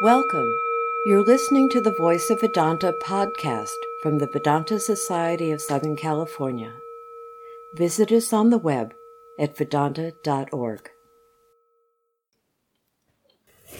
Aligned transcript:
Welcome. 0.00 0.52
You're 1.06 1.24
listening 1.24 1.68
to 1.70 1.80
the 1.80 1.92
Voice 1.92 2.28
of 2.28 2.40
Vedanta 2.40 2.92
podcast 3.00 3.76
from 4.02 4.18
the 4.18 4.26
Vedanta 4.26 4.80
Society 4.80 5.52
of 5.52 5.62
Southern 5.62 5.94
California. 5.94 6.72
Visit 7.76 8.10
us 8.10 8.32
on 8.32 8.50
the 8.50 8.58
web 8.58 8.92
at 9.38 9.56
vedanta.org. 9.56 10.90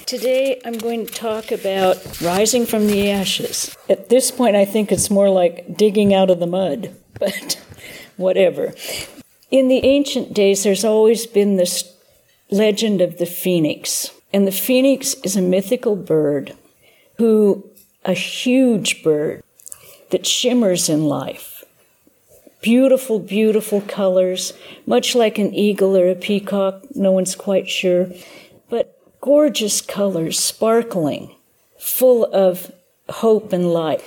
Today 0.06 0.60
I'm 0.64 0.78
going 0.78 1.04
to 1.04 1.12
talk 1.12 1.50
about 1.50 2.20
rising 2.20 2.64
from 2.64 2.86
the 2.86 3.10
ashes. 3.10 3.76
At 3.88 4.08
this 4.08 4.30
point, 4.30 4.54
I 4.54 4.64
think 4.64 4.92
it's 4.92 5.10
more 5.10 5.30
like 5.30 5.76
digging 5.76 6.14
out 6.14 6.30
of 6.30 6.38
the 6.38 6.46
mud, 6.46 6.94
but 7.18 7.60
whatever. 8.16 8.72
In 9.50 9.66
the 9.66 9.84
ancient 9.84 10.32
days, 10.32 10.62
there's 10.62 10.84
always 10.84 11.26
been 11.26 11.56
this 11.56 11.92
legend 12.52 13.00
of 13.00 13.18
the 13.18 13.26
phoenix. 13.26 14.12
And 14.34 14.48
the 14.48 14.62
phoenix 14.66 15.14
is 15.22 15.36
a 15.36 15.40
mythical 15.40 15.94
bird 15.94 16.56
who, 17.18 17.70
a 18.04 18.14
huge 18.14 19.04
bird 19.04 19.44
that 20.10 20.26
shimmers 20.26 20.88
in 20.88 21.04
life. 21.04 21.62
Beautiful, 22.60 23.20
beautiful 23.20 23.80
colors, 23.82 24.52
much 24.86 25.14
like 25.14 25.38
an 25.38 25.54
eagle 25.54 25.96
or 25.96 26.08
a 26.08 26.16
peacock, 26.16 26.82
no 26.96 27.12
one's 27.12 27.36
quite 27.36 27.68
sure, 27.68 28.08
but 28.68 28.98
gorgeous 29.20 29.80
colors, 29.80 30.36
sparkling, 30.36 31.36
full 31.78 32.24
of 32.24 32.72
hope 33.08 33.52
and 33.52 33.72
light. 33.72 34.02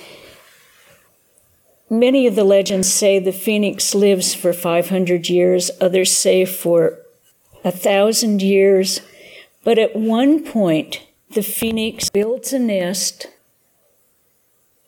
Many 1.88 2.26
of 2.26 2.34
the 2.34 2.44
legends 2.44 2.92
say 2.92 3.18
the 3.18 3.32
phoenix 3.32 3.94
lives 3.94 4.34
for 4.34 4.52
500 4.52 5.30
years, 5.30 5.70
others 5.80 6.14
say 6.14 6.44
for 6.44 6.98
a 7.64 7.70
thousand 7.72 8.42
years. 8.42 9.00
But 9.64 9.78
at 9.78 9.96
one 9.96 10.44
point, 10.44 11.02
the 11.30 11.42
phoenix 11.42 12.08
builds 12.10 12.52
a 12.52 12.58
nest 12.58 13.26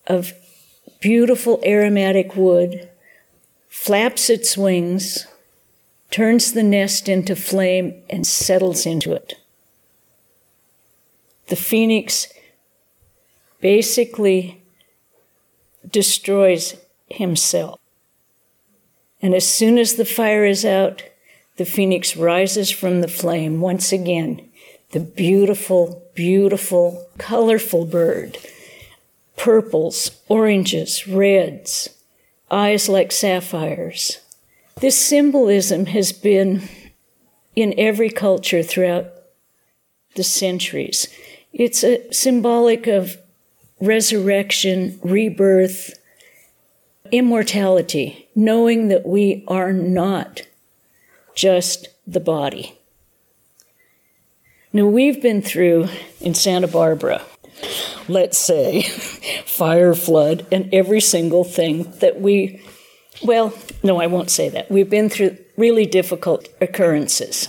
of 0.07 0.33
beautiful 1.01 1.61
aromatic 1.65 2.37
wood, 2.37 2.89
flaps 3.69 4.31
its 4.31 4.57
wings, 4.57 5.27
turns 6.11 6.53
the 6.53 6.63
nest 6.63 7.09
into 7.09 7.37
flame, 7.37 8.03
and 8.09 8.27
settles 8.27 8.87
into 8.87 9.13
it. 9.13 9.35
The 11.49 11.57
phoenix 11.57 12.29
basically 13.61 14.63
destroys 15.89 16.77
himself. 17.09 17.79
And 19.23 19.35
as 19.35 19.49
soon 19.49 19.79
as 19.79 19.95
the 19.95 20.05
fire 20.05 20.45
is 20.45 20.65
out, 20.65 21.03
the 21.57 21.65
phoenix 21.65 22.17
rises 22.17 22.71
from 22.71 23.01
the 23.01 23.09
flame 23.09 23.61
once 23.61 23.93
again 23.93 24.50
the 24.93 25.01
beautiful, 25.01 26.11
beautiful, 26.15 27.07
colorful 27.19 27.85
bird. 27.85 28.39
Purples, 29.37 30.21
oranges, 30.29 31.07
reds, 31.07 31.89
eyes 32.51 32.89
like 32.89 33.13
sapphires. 33.13 34.19
This 34.81 34.99
symbolism 34.99 35.87
has 35.87 36.13
been 36.13 36.69
in 37.55 37.75
every 37.79 38.11
culture 38.11 38.63
throughout 38.63 39.07
the 40.15 40.25
centuries. 40.25 41.09
It's 41.53 41.85
a 41.85 42.13
symbolic 42.13 42.87
of 42.87 43.17
resurrection, 43.81 44.99
rebirth, 45.03 45.99
immortality, 47.13 48.29
knowing 48.35 48.89
that 48.89 49.07
we 49.07 49.45
are 49.49 49.73
not 49.73 50.43
just 51.35 51.89
the 52.07 52.21
body. 52.21 52.80
Now, 54.73 54.87
we've 54.87 55.21
been 55.21 55.43
through 55.43 55.89
in 56.21 56.35
Santa 56.35 56.69
Barbara, 56.69 57.23
let's 58.07 58.39
say, 58.39 58.83
fire, 59.45 59.95
flood, 59.95 60.47
and 60.53 60.73
every 60.73 61.01
single 61.01 61.43
thing 61.43 61.91
that 61.99 62.21
we, 62.21 62.63
well, 63.21 63.53
no, 63.83 64.01
I 64.01 64.07
won't 64.07 64.31
say 64.31 64.49
that. 64.51 64.71
We've 64.71 64.89
been 64.89 65.09
through 65.09 65.39
really 65.57 65.87
difficult 65.87 66.49
occurrences. 66.61 67.49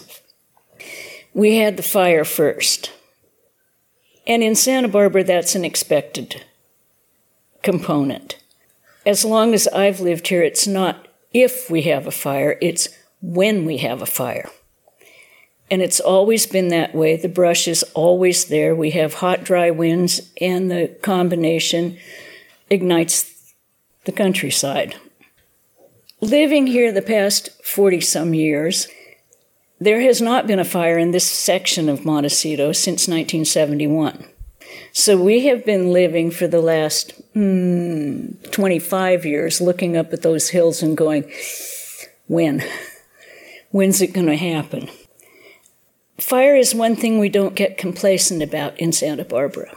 We 1.33 1.57
had 1.57 1.77
the 1.77 1.83
fire 1.83 2.25
first. 2.25 2.91
And 4.25 4.41
in 4.41 4.55
Santa 4.55 4.87
Barbara, 4.87 5.23
that's 5.23 5.53
an 5.53 5.63
expected 5.63 6.43
component. 7.61 8.37
As 9.05 9.23
long 9.23 9.53
as 9.53 9.67
I've 9.67 9.99
lived 9.99 10.27
here, 10.27 10.41
it's 10.41 10.65
not 10.65 11.07
if 11.33 11.69
we 11.69 11.83
have 11.83 12.07
a 12.07 12.11
fire, 12.11 12.57
it's 12.61 12.89
when 13.21 13.63
we 13.65 13.77
have 13.77 14.01
a 14.01 14.07
fire. 14.07 14.49
And 15.71 15.81
it's 15.81 16.01
always 16.01 16.45
been 16.45 16.67
that 16.67 16.93
way. 16.93 17.15
The 17.15 17.29
brush 17.29 17.65
is 17.65 17.81
always 17.93 18.45
there. 18.45 18.75
We 18.75 18.91
have 18.91 19.15
hot, 19.15 19.45
dry 19.45 19.71
winds, 19.71 20.21
and 20.41 20.69
the 20.69 20.89
combination 21.01 21.97
ignites 22.69 23.53
the 24.03 24.11
countryside. 24.11 24.95
Living 26.19 26.67
here 26.67 26.91
the 26.91 27.01
past 27.01 27.49
40 27.63 28.01
some 28.01 28.33
years, 28.33 28.89
there 29.79 30.01
has 30.01 30.21
not 30.21 30.45
been 30.45 30.59
a 30.59 30.65
fire 30.65 30.97
in 30.97 31.11
this 31.11 31.27
section 31.27 31.87
of 31.87 32.05
Montecito 32.05 32.73
since 32.73 33.07
1971. 33.07 34.25
So 34.91 35.17
we 35.17 35.47
have 35.47 35.65
been 35.65 35.93
living 35.93 36.31
for 36.31 36.47
the 36.47 36.61
last 36.61 37.13
mm, 37.33 38.51
25 38.51 39.25
years 39.25 39.61
looking 39.61 39.95
up 39.95 40.11
at 40.11 40.21
those 40.21 40.49
hills 40.49 40.83
and 40.83 40.97
going, 40.97 41.31
when? 42.27 42.61
When's 43.71 44.01
it 44.01 44.13
going 44.13 44.27
to 44.27 44.35
happen? 44.35 44.89
Fire 46.21 46.55
is 46.55 46.75
one 46.75 46.95
thing 46.95 47.17
we 47.17 47.29
don't 47.29 47.55
get 47.55 47.79
complacent 47.79 48.43
about 48.43 48.79
in 48.79 48.91
Santa 48.91 49.25
Barbara. 49.25 49.75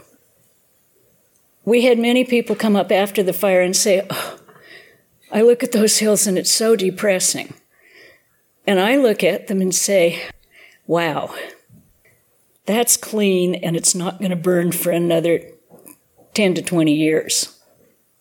We 1.65 1.81
had 1.81 1.97
many 1.97 2.23
people 2.23 2.55
come 2.55 2.75
up 2.75 2.91
after 2.91 3.23
the 3.23 3.33
fire 3.33 3.61
and 3.61 3.75
say, 3.75 4.05
oh, 4.11 4.39
I 5.31 5.41
look 5.41 5.63
at 5.63 5.71
those 5.71 5.97
hills 5.97 6.27
and 6.27 6.37
it's 6.37 6.51
so 6.51 6.75
depressing. 6.75 7.55
And 8.67 8.79
I 8.79 8.95
look 8.95 9.23
at 9.23 9.47
them 9.47 9.59
and 9.59 9.73
say, 9.73 10.21
wow, 10.85 11.33
that's 12.67 12.95
clean 12.95 13.55
and 13.55 13.75
it's 13.75 13.95
not 13.95 14.19
going 14.19 14.29
to 14.29 14.35
burn 14.35 14.71
for 14.71 14.91
another 14.91 15.41
10 16.35 16.53
to 16.53 16.61
20 16.61 16.93
years. 16.93 17.59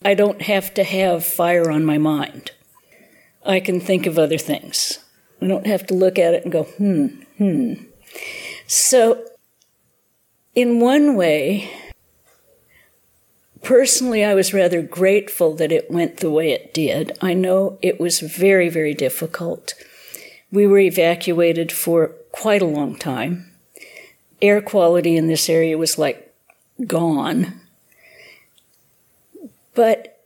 I 0.03 0.15
don't 0.15 0.41
have 0.43 0.73
to 0.75 0.83
have 0.83 1.27
fire 1.27 1.71
on 1.71 1.85
my 1.85 1.99
mind. 1.99 2.53
I 3.45 3.61
can 3.61 3.81
think 3.81 4.07
of 4.07 4.19
other 4.19 4.39
things. 4.39 4.99
I 5.43 5.47
don't 5.47 5.67
have 5.67 5.87
to 5.89 5.95
look 5.95 6.19
at 6.19 6.33
it 6.33 6.45
and 6.45 6.53
go, 6.53 6.63
hmm, 6.63 7.07
hmm. 7.37 7.75
So, 8.67 9.25
in 10.55 10.81
one 10.81 11.17
way, 11.17 11.71
personally, 13.63 14.25
I 14.25 14.35
was 14.35 14.55
rather 14.55 14.83
grateful 14.83 15.55
that 15.57 15.73
it 15.73 15.91
went 15.91 16.19
the 16.19 16.31
way 16.31 16.53
it 16.53 16.73
did. 16.73 17.17
I 17.21 17.35
know 17.35 17.79
it 17.83 17.99
was 17.99 18.21
very, 18.21 18.69
very 18.69 18.95
difficult. 18.95 19.75
We 20.53 20.67
were 20.67 20.79
evacuated 20.79 21.73
for 21.73 22.09
quite 22.31 22.63
a 22.63 22.67
long 22.67 22.97
time. 22.97 23.51
Air 24.41 24.61
quality 24.61 25.17
in 25.17 25.27
this 25.27 25.49
area 25.49 25.77
was 25.77 25.99
like 25.99 26.33
gone. 26.87 27.61
But 29.75 30.23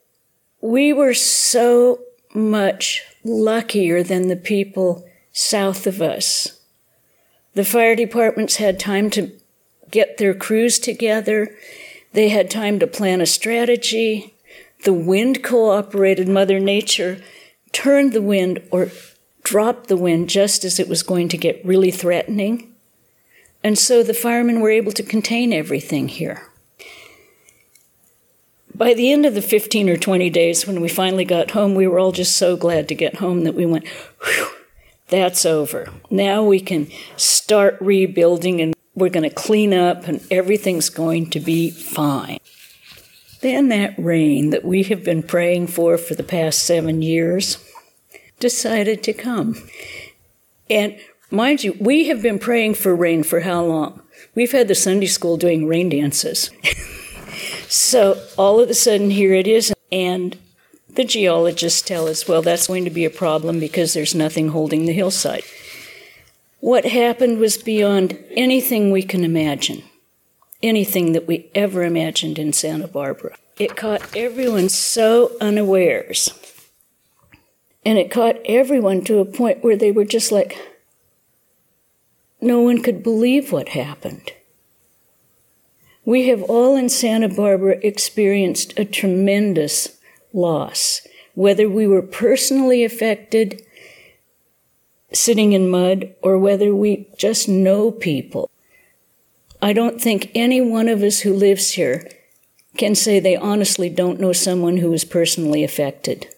we 0.61 0.93
were 0.93 1.15
so 1.15 2.01
much 2.35 3.03
luckier 3.25 4.03
than 4.03 4.29
the 4.29 4.37
people 4.37 5.09
south 5.33 5.87
of 5.87 6.03
us 6.03 6.58
the 7.55 7.65
fire 7.65 7.97
departments 7.97 8.57
had 8.57 8.79
time 8.79 9.11
to 9.11 9.33
get 9.91 10.19
their 10.19 10.35
crews 10.35 10.79
together. 10.79 11.57
They 12.13 12.29
had 12.29 12.51
time 12.51 12.79
to 12.79 12.87
plan 12.87 13.21
a 13.21 13.27
strategy. 13.27 14.35
The 14.85 14.93
wind 14.93 15.43
cooperated. 15.43 16.29
Mother 16.29 16.61
Nature 16.61 17.23
turned 17.73 18.13
the 18.13 18.23
wind 18.23 18.63
or 18.71 18.91
dropped 19.43 19.89
the 19.89 19.97
wind 19.97 20.29
just 20.29 20.65
as 20.65 20.79
it 20.79 20.89
was 20.89 21.03
going 21.03 21.29
to 21.31 21.39
get 21.39 21.65
really 21.65 21.91
threatening. 21.91 22.75
And 23.65 23.79
so 23.79 24.03
the 24.03 24.15
firemen 24.15 24.61
were 24.61 24.71
able 24.71 24.93
to 24.93 25.03
contain 25.03 25.53
everything 25.53 26.09
here. 26.09 26.47
By 28.75 28.95
the 28.95 29.11
end 29.11 29.27
of 29.27 29.35
the 29.35 29.43
15 29.43 29.89
or 29.89 29.97
20 29.97 30.31
days, 30.31 30.67
when 30.67 30.81
we 30.81 30.89
finally 30.89 31.25
got 31.25 31.51
home, 31.51 31.75
we 31.75 31.89
were 31.89 31.99
all 31.99 32.13
just 32.13 32.37
so 32.37 32.57
glad 32.57 32.87
to 32.89 32.95
get 32.95 33.17
home 33.17 33.43
that 33.43 33.57
we 33.57 33.67
went, 33.67 33.89
whew, 34.23 34.51
that's 35.09 35.45
over. 35.47 35.89
Now 36.11 36.43
we 36.43 36.61
can 36.61 36.89
start 37.17 37.77
rebuilding 37.81 38.61
and 38.61 38.75
we're 38.95 39.09
going 39.09 39.29
to 39.29 39.35
clean 39.35 39.73
up 39.73 40.07
and 40.09 40.25
everything's 40.31 40.91
going 40.91 41.31
to 41.31 41.41
be 41.41 41.71
fine. 41.71 42.39
Then 43.41 43.69
that 43.69 43.95
rain 43.99 44.51
that 44.51 44.65
we 44.65 44.83
have 44.85 45.05
been 45.05 45.23
praying 45.23 45.69
for 45.69 45.97
for 45.97 46.15
the 46.15 46.25
past 46.25 46.65
seven 46.65 47.03
years 47.03 47.65
decided 48.41 49.03
to 49.05 49.13
come. 49.13 49.57
And 50.69 50.99
mind 51.31 51.63
you, 51.63 51.77
we 51.81 52.09
have 52.09 52.21
been 52.21 52.39
praying 52.39 52.75
for 52.75 52.95
rain 52.95 53.23
for 53.23 53.41
how 53.41 53.65
long? 53.65 54.03
We've 54.35 54.53
had 54.53 54.69
the 54.69 54.75
Sunday 54.75 55.07
school 55.07 55.37
doing 55.37 55.67
rain 55.67 55.89
dances. 55.89 56.51
so 57.69 58.21
all 58.37 58.61
of 58.61 58.69
a 58.69 58.75
sudden, 58.75 59.11
here 59.11 59.35
it 59.35 59.47
is. 59.47 59.73
And 59.91 60.37
the 60.99 61.05
geologists 61.05 61.81
tell 61.81 62.09
us, 62.09 62.27
well, 62.27 62.43
that's 62.43 62.67
going 62.67 62.83
to 62.83 62.91
be 62.91 63.05
a 63.05 63.11
problem 63.11 63.61
because 63.61 63.95
there's 63.95 64.17
nothing 64.17 64.49
holding 64.49 64.85
the 64.85 64.93
hillside. 64.93 65.45
What 66.59 66.85
happened 66.85 67.39
was 67.39 67.57
beyond 67.57 68.19
anything 68.33 68.91
we 68.91 69.05
can 69.05 69.23
imagine. 69.23 69.85
anything 70.63 71.13
that 71.13 71.27
we 71.27 71.51
ever 71.55 71.85
imagined 71.85 72.39
in 72.39 72.53
Santa 72.53 72.89
Barbara. 72.89 73.37
It 73.59 73.77
caught 73.77 74.17
everyone 74.17 74.69
so 74.69 75.33
unawares. 75.41 76.31
And 77.85 77.99
it 77.99 78.11
caught 78.11 78.37
everyone 78.45 79.03
to 79.05 79.19
a 79.19 79.25
point 79.25 79.63
where 79.63 79.77
they 79.77 79.93
were 79.93 80.05
just 80.05 80.33
like, 80.33 80.59
no 82.41 82.61
one 82.61 82.83
could 82.83 83.03
believe 83.03 83.51
what 83.51 83.71
happened. 83.71 84.33
We 86.05 86.29
have 86.29 86.43
all 86.43 86.77
in 86.77 86.89
Santa 86.89 87.29
Barbara 87.29 87.79
experienced 87.83 88.79
a 88.79 88.85
tremendous 88.85 89.98
loss, 90.33 91.07
whether 91.35 91.69
we 91.69 91.87
were 91.87 92.03
personally 92.03 92.85
affected 92.85 93.63
sitting 95.13 95.53
in 95.53 95.69
mud 95.69 96.15
or 96.23 96.39
whether 96.39 96.75
we 96.75 97.09
just 97.17 97.49
know 97.49 97.91
people. 97.91 98.51
I 99.61 99.73
don't 99.73 100.01
think 100.01 100.31
any 100.35 100.61
one 100.61 100.89
of 100.89 101.03
us 101.03 101.21
who 101.21 101.33
lives 101.33 101.73
here 101.73 102.09
can 102.77 102.95
say 102.95 103.19
they 103.19 103.37
honestly 103.37 103.89
don't 103.89 104.21
know 104.21 104.33
someone 104.33 104.77
who 104.77 104.93
is 104.93 105.05
personally 105.05 105.65
affected. 105.65 106.29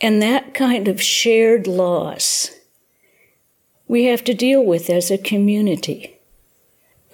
And 0.00 0.20
that 0.20 0.52
kind 0.52 0.88
of 0.88 1.00
shared 1.00 1.66
loss 1.66 2.50
we 3.88 4.04
have 4.04 4.24
to 4.24 4.34
deal 4.34 4.64
with 4.64 4.90
as 4.90 5.10
a 5.10 5.18
community. 5.18 6.18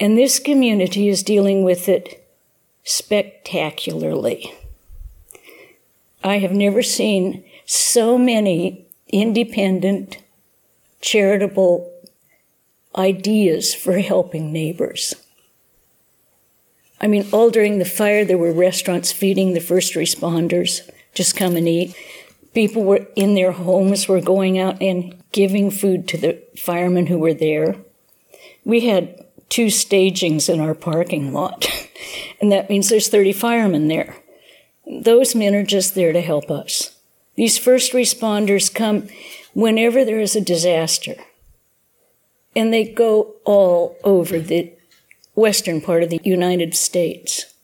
And 0.00 0.16
this 0.16 0.38
community 0.38 1.08
is 1.08 1.22
dealing 1.22 1.64
with 1.64 1.88
it 1.88 2.26
spectacularly. 2.82 4.54
I 6.24 6.38
have 6.38 6.52
never 6.52 6.82
seen 6.82 7.44
so 7.66 8.16
many 8.16 8.86
independent, 9.08 10.22
charitable 11.00 11.92
ideas 12.96 13.74
for 13.74 13.98
helping 13.98 14.52
neighbors. 14.52 15.14
I 17.00 17.08
mean, 17.08 17.26
all 17.32 17.50
during 17.50 17.78
the 17.78 17.84
fire, 17.84 18.24
there 18.24 18.38
were 18.38 18.52
restaurants 18.52 19.10
feeding 19.10 19.52
the 19.52 19.60
first 19.60 19.94
responders, 19.94 20.88
just 21.14 21.36
come 21.36 21.56
and 21.56 21.68
eat. 21.68 21.96
People 22.54 22.84
were 22.84 23.06
in 23.16 23.34
their 23.34 23.52
homes, 23.52 24.06
were 24.06 24.20
going 24.20 24.58
out 24.58 24.80
and 24.80 25.20
giving 25.32 25.70
food 25.70 26.06
to 26.08 26.16
the 26.16 26.40
firemen 26.56 27.06
who 27.06 27.18
were 27.18 27.34
there. 27.34 27.76
We 28.64 28.86
had 28.86 29.18
two 29.48 29.68
stagings 29.68 30.48
in 30.48 30.60
our 30.60 30.74
parking 30.74 31.32
lot, 31.32 31.66
and 32.40 32.52
that 32.52 32.70
means 32.70 32.88
there's 32.88 33.08
30 33.08 33.32
firemen 33.32 33.88
there. 33.88 34.14
Those 35.00 35.34
men 35.34 35.54
are 35.54 35.64
just 35.64 35.94
there 35.94 36.12
to 36.12 36.20
help 36.20 36.50
us. 36.50 36.96
These 37.34 37.56
first 37.56 37.92
responders 37.92 38.72
come 38.72 39.08
whenever 39.54 40.04
there 40.04 40.20
is 40.20 40.36
a 40.36 40.40
disaster, 40.40 41.14
and 42.54 42.72
they 42.72 42.84
go 42.84 43.34
all 43.44 43.96
over 44.04 44.38
the 44.38 44.72
western 45.34 45.80
part 45.80 46.02
of 46.02 46.10
the 46.10 46.20
United 46.24 46.74
States. 46.74 47.54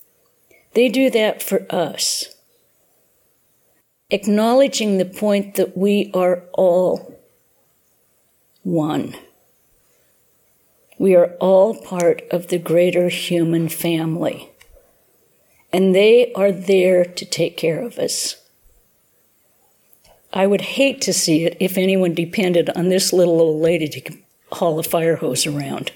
They 0.73 0.89
do 0.89 1.11
that 1.11 1.43
for 1.43 1.67
us, 1.71 2.35
acknowledging 4.11 4.97
the 4.97 5.05
point 5.05 5.57
that 5.57 5.77
we 5.77 6.11
are 6.15 6.45
all 6.55 7.15
one. 8.63 9.15
We 10.99 11.15
are 11.15 11.37
all 11.41 11.75
part 11.75 12.23
of 12.31 12.49
the 12.49 12.59
greater 12.59 13.09
human 13.09 13.69
family, 13.69 14.51
and 15.73 15.94
they 15.94 16.32
are 16.35 16.53
there 16.53 17.05
to 17.05 17.25
take 17.25 17.56
care 17.56 17.81
of 17.81 17.99
us. 17.99 18.37
I 20.32 20.47
would 20.47 20.61
hate 20.61 21.00
to 21.03 21.12
see 21.12 21.44
it 21.44 21.56
if 21.61 21.79
anyone 21.79 22.15
depended 22.15 22.70
on 22.70 22.88
this 22.88 23.12
little 23.12 23.41
old 23.41 23.62
lady 23.62 23.88
to 23.88 24.17
haul 24.53 24.79
a 24.79 24.82
fire 24.82 25.17
hose 25.17 25.47
around 25.47 25.93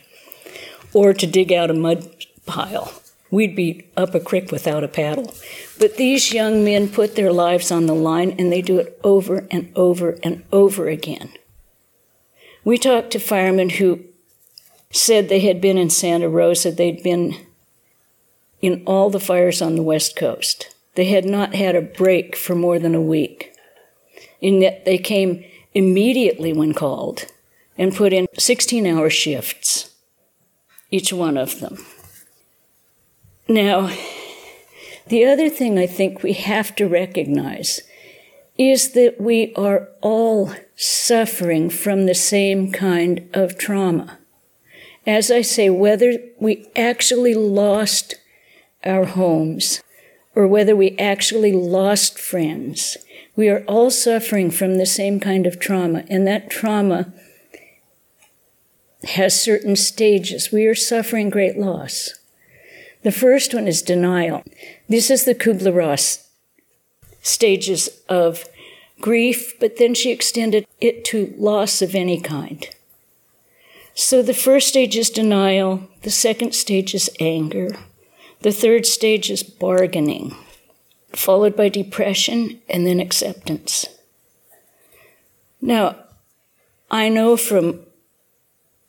or 0.92 1.12
to 1.12 1.26
dig 1.26 1.52
out 1.52 1.70
a 1.70 1.74
mud 1.74 2.08
pile. 2.46 2.92
We'd 3.30 3.56
be 3.56 3.86
up 3.96 4.14
a 4.14 4.20
creek 4.20 4.52
without 4.52 4.84
a 4.84 4.88
paddle. 4.88 5.32
But 5.78 5.96
these 5.96 6.34
young 6.34 6.64
men 6.64 6.88
put 6.88 7.16
their 7.16 7.32
lives 7.32 7.70
on 7.70 7.86
the 7.86 7.94
line 7.94 8.34
and 8.38 8.52
they 8.52 8.60
do 8.60 8.78
it 8.78 9.00
over 9.02 9.46
and 9.50 9.72
over 9.74 10.18
and 10.22 10.44
over 10.52 10.88
again. 10.88 11.30
We 12.64 12.76
talked 12.78 13.10
to 13.12 13.18
firemen 13.18 13.70
who 13.70 14.04
said 14.90 15.28
they 15.28 15.40
had 15.40 15.60
been 15.60 15.78
in 15.78 15.88
Santa 15.88 16.28
Rosa, 16.28 16.70
they'd 16.70 17.02
been 17.02 17.34
in 18.62 18.82
all 18.86 19.10
the 19.10 19.20
fires 19.20 19.60
on 19.60 19.74
the 19.74 19.82
West 19.82 20.16
Coast. 20.16 20.74
They 20.94 21.06
had 21.06 21.24
not 21.24 21.54
had 21.54 21.74
a 21.74 21.82
break 21.82 22.36
for 22.36 22.54
more 22.54 22.78
than 22.78 22.94
a 22.94 23.00
week. 23.00 23.52
And 24.40 24.62
yet 24.62 24.84
they 24.84 24.98
came 24.98 25.44
immediately 25.74 26.52
when 26.52 26.72
called 26.72 27.26
and 27.76 27.94
put 27.94 28.12
in 28.12 28.26
16 28.38 28.86
hour 28.86 29.10
shifts, 29.10 29.94
each 30.90 31.12
one 31.12 31.36
of 31.36 31.60
them. 31.60 31.84
Now, 33.48 33.90
the 35.08 35.24
other 35.24 35.48
thing 35.48 35.78
I 35.78 35.86
think 35.86 36.22
we 36.22 36.34
have 36.34 36.74
to 36.76 36.86
recognize 36.86 37.80
is 38.58 38.92
that 38.92 39.20
we 39.20 39.52
are 39.54 39.88
all 40.00 40.52
suffering 40.76 41.70
from 41.70 42.06
the 42.06 42.14
same 42.14 42.70
kind 42.70 43.28
of 43.32 43.58
trauma. 43.58 44.18
As 45.06 45.30
I 45.30 45.42
say, 45.42 45.68
whether 45.70 46.18
we 46.38 46.68
actually 46.76 47.34
lost 47.34 48.14
our 48.84 49.04
homes 49.04 49.82
or 50.34 50.46
whether 50.46 50.74
we 50.74 50.96
actually 50.98 51.52
lost 51.52 52.18
friends, 52.18 52.96
we 53.36 53.48
are 53.48 53.64
all 53.66 53.90
suffering 53.90 54.50
from 54.50 54.76
the 54.76 54.86
same 54.86 55.20
kind 55.20 55.46
of 55.46 55.60
trauma, 55.60 56.04
and 56.08 56.26
that 56.26 56.50
trauma 56.50 57.12
has 59.04 59.38
certain 59.38 59.76
stages. 59.76 60.50
We 60.52 60.66
are 60.66 60.74
suffering 60.74 61.28
great 61.28 61.58
loss. 61.58 62.14
The 63.02 63.12
first 63.12 63.52
one 63.52 63.66
is 63.66 63.82
denial. 63.82 64.42
This 64.88 65.10
is 65.10 65.24
the 65.24 65.34
Kubler 65.34 65.74
Ross 65.74 66.28
stages 67.20 67.88
of 68.08 68.44
grief, 69.00 69.54
but 69.60 69.76
then 69.76 69.94
she 69.94 70.10
extended 70.10 70.66
it 70.80 71.04
to 71.06 71.34
loss 71.36 71.82
of 71.82 71.94
any 71.94 72.20
kind. 72.20 72.68
So 73.94 74.22
the 74.22 74.34
first 74.34 74.68
stage 74.68 74.96
is 74.96 75.10
denial, 75.10 75.88
the 76.02 76.10
second 76.10 76.54
stage 76.54 76.94
is 76.94 77.10
anger, 77.20 77.76
the 78.42 78.52
third 78.52 78.86
stage 78.86 79.30
is 79.30 79.42
bargaining, 79.42 80.36
followed 81.12 81.56
by 81.56 81.68
depression 81.68 82.60
and 82.68 82.86
then 82.86 83.00
acceptance. 83.00 83.86
Now, 85.60 85.96
I 86.90 87.08
know 87.08 87.36
from 87.36 87.80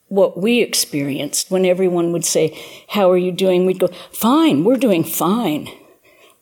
what 0.07 0.37
we 0.37 0.61
experienced 0.61 1.49
when 1.49 1.65
everyone 1.65 2.11
would 2.11 2.25
say, 2.25 2.57
How 2.89 3.09
are 3.11 3.17
you 3.17 3.31
doing? 3.31 3.65
We'd 3.65 3.79
go, 3.79 3.89
Fine, 4.11 4.63
we're 4.63 4.77
doing 4.77 5.03
fine. 5.03 5.69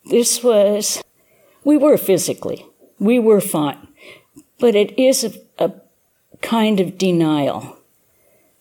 This 0.06 0.42
was 0.42 1.02
we 1.64 1.76
were 1.76 1.96
physically, 1.96 2.66
we 2.98 3.18
were 3.18 3.40
fine. 3.40 3.88
But 4.58 4.74
it 4.74 4.98
is 4.98 5.24
a, 5.24 5.32
a 5.58 5.72
kind 6.40 6.80
of 6.80 6.98
denial 6.98 7.78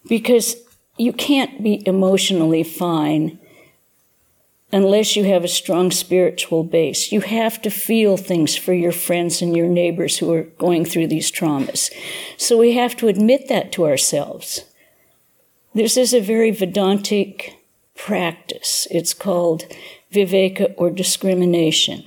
because 0.08 0.56
you 0.98 1.14
can't 1.14 1.64
be 1.64 1.86
emotionally 1.88 2.64
fine 2.64 3.40
unless 4.72 5.16
you 5.16 5.24
have 5.26 5.44
a 5.44 5.50
strong 5.50 5.92
spiritual 5.92 6.64
base. 6.64 7.12
You 7.12 7.22
have 7.22 7.62
to 7.62 7.70
feel 7.70 8.18
things 8.18 8.56
for 8.56 8.74
your 8.74 8.92
friends 8.92 9.42
and 9.42 9.56
your 9.56 9.68
neighbors 9.68 10.18
who 10.18 10.32
are 10.34 10.44
going 10.44 10.86
through 10.86 11.08
these 11.08 11.32
traumas. 11.32 11.92
So 12.38 12.58
we 12.58 12.74
have 12.74 12.96
to 12.98 13.08
admit 13.08 13.50
that 13.50 13.72
to 13.74 13.86
ourselves. 13.86 14.66
This 15.74 15.98
is 15.98 16.14
a 16.14 16.20
very 16.20 16.52
Vedantic 16.52 17.56
practice. 17.96 18.88
It's 18.92 19.14
called 19.14 19.64
viveka 20.12 20.74
or 20.78 20.90
discrimination 20.90 22.06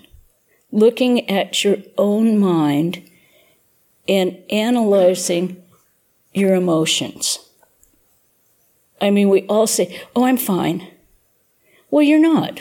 looking 0.75 1.30
at 1.30 1.62
your 1.62 1.76
own 1.97 2.37
mind 2.37 3.09
and 4.09 4.37
analyzing 4.50 5.62
your 6.35 6.54
emotions. 6.54 7.38
I 9.00 9.11
mean, 9.11 9.28
we 9.28 9.47
all 9.47 9.68
say, 9.68 10.02
Oh, 10.16 10.25
I'm 10.25 10.37
fine. 10.37 10.88
Well, 11.95 12.03
you're 12.03 12.19
not. 12.19 12.61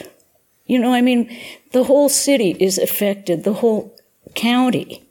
You 0.67 0.77
know, 0.77 0.93
I 0.93 1.01
mean, 1.01 1.35
the 1.71 1.85
whole 1.85 2.07
city 2.07 2.55
is 2.59 2.77
affected, 2.77 3.43
the 3.43 3.53
whole 3.53 3.97
county. 4.35 5.09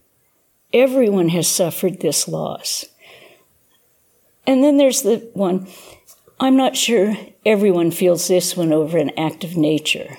Everyone 0.72 1.30
has 1.30 1.48
suffered 1.48 1.98
this 1.98 2.28
loss. 2.28 2.84
And 4.46 4.62
then 4.62 4.76
there's 4.76 5.02
the 5.02 5.28
one, 5.34 5.66
I'm 6.38 6.56
not 6.56 6.76
sure 6.76 7.16
everyone 7.44 7.90
feels 7.90 8.28
this 8.28 8.56
one 8.56 8.72
over 8.72 8.96
an 8.96 9.10
act 9.18 9.42
of 9.42 9.56
nature, 9.56 10.18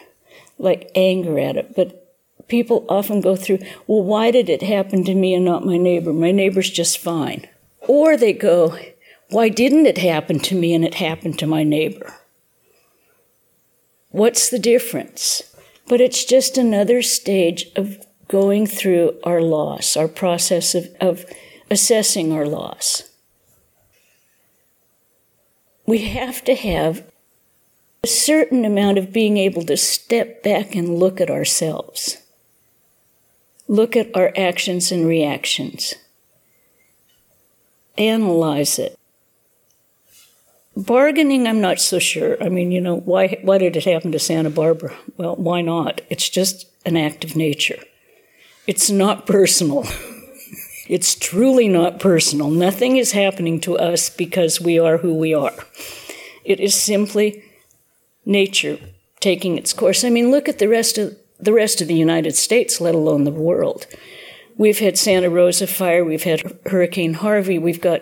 like 0.57 0.91
anger 0.95 1.39
at 1.39 1.55
it, 1.55 1.73
but 1.73 2.13
people 2.49 2.85
often 2.89 3.21
go 3.21 3.37
through, 3.37 3.59
well, 3.87 4.03
why 4.03 4.31
did 4.31 4.49
it 4.49 4.63
happen 4.63 5.05
to 5.05 5.15
me 5.15 5.33
and 5.33 5.45
not 5.45 5.65
my 5.65 5.77
neighbor? 5.77 6.11
My 6.11 6.33
neighbor's 6.33 6.69
just 6.69 6.97
fine. 6.97 7.47
Or 7.79 8.17
they 8.17 8.33
go, 8.33 8.77
why 9.29 9.47
didn't 9.47 9.85
it 9.85 9.99
happen 9.99 10.39
to 10.39 10.55
me 10.55 10.73
and 10.73 10.83
it 10.83 10.95
happened 10.95 11.39
to 11.39 11.47
my 11.47 11.63
neighbor? 11.63 12.13
What's 14.13 14.47
the 14.47 14.59
difference? 14.59 15.41
But 15.87 15.99
it's 15.99 16.23
just 16.23 16.55
another 16.55 17.01
stage 17.01 17.71
of 17.75 17.97
going 18.27 18.67
through 18.67 19.19
our 19.23 19.41
loss, 19.41 19.97
our 19.97 20.07
process 20.07 20.75
of, 20.75 20.87
of 21.01 21.25
assessing 21.71 22.31
our 22.31 22.45
loss. 22.45 23.09
We 25.87 26.03
have 26.09 26.43
to 26.43 26.53
have 26.53 27.11
a 28.03 28.07
certain 28.07 28.65
amount 28.65 28.99
of 28.99 29.11
being 29.11 29.37
able 29.37 29.63
to 29.63 29.75
step 29.75 30.43
back 30.43 30.75
and 30.75 30.99
look 30.99 31.19
at 31.19 31.31
ourselves, 31.31 32.17
look 33.67 33.95
at 33.97 34.15
our 34.15 34.31
actions 34.37 34.91
and 34.91 35.07
reactions, 35.07 35.95
analyze 37.97 38.77
it. 38.77 38.95
Bargaining, 40.75 41.47
I'm 41.47 41.61
not 41.61 41.79
so 41.79 41.99
sure. 41.99 42.41
I 42.43 42.49
mean, 42.49 42.71
you 42.71 42.81
know, 42.81 42.97
why, 42.97 43.39
why 43.43 43.59
did 43.59 43.75
it 43.75 43.85
happen 43.85 44.11
to 44.11 44.19
Santa 44.19 44.49
Barbara? 44.49 44.95
Well, 45.17 45.35
why 45.35 45.61
not? 45.61 46.01
It's 46.09 46.29
just 46.29 46.67
an 46.85 46.97
act 46.97 47.23
of 47.23 47.35
nature. 47.35 47.79
It's 48.65 48.89
not 48.89 49.27
personal. 49.27 49.85
it's 50.87 51.15
truly 51.15 51.67
not 51.67 51.99
personal. 51.99 52.49
Nothing 52.49 52.97
is 52.97 53.11
happening 53.11 53.59
to 53.61 53.77
us 53.77 54.09
because 54.09 54.59
we 54.59 54.79
are 54.79 54.97
who 54.97 55.13
we 55.13 55.33
are. 55.33 55.53
It 56.43 56.59
is 56.59 56.73
simply 56.73 57.43
nature 58.25 58.79
taking 59.19 59.57
its 59.57 59.73
course. 59.73 60.03
I 60.03 60.09
mean, 60.09 60.31
look 60.31 60.49
at 60.49 60.59
the 60.59 60.67
rest 60.67 60.97
of 60.97 61.17
the 61.39 61.53
rest 61.53 61.81
of 61.81 61.87
the 61.87 61.95
United 61.95 62.35
States, 62.35 62.79
let 62.79 62.95
alone 62.95 63.25
the 63.25 63.31
world. 63.31 63.85
We've 64.55 64.79
had 64.79 64.97
Santa 64.97 65.29
Rosa 65.29 65.67
fire, 65.67 66.05
we've 66.05 66.23
had 66.23 66.41
Hurricane 66.67 67.15
Harvey, 67.15 67.57
we've 67.57 67.81
got 67.81 68.01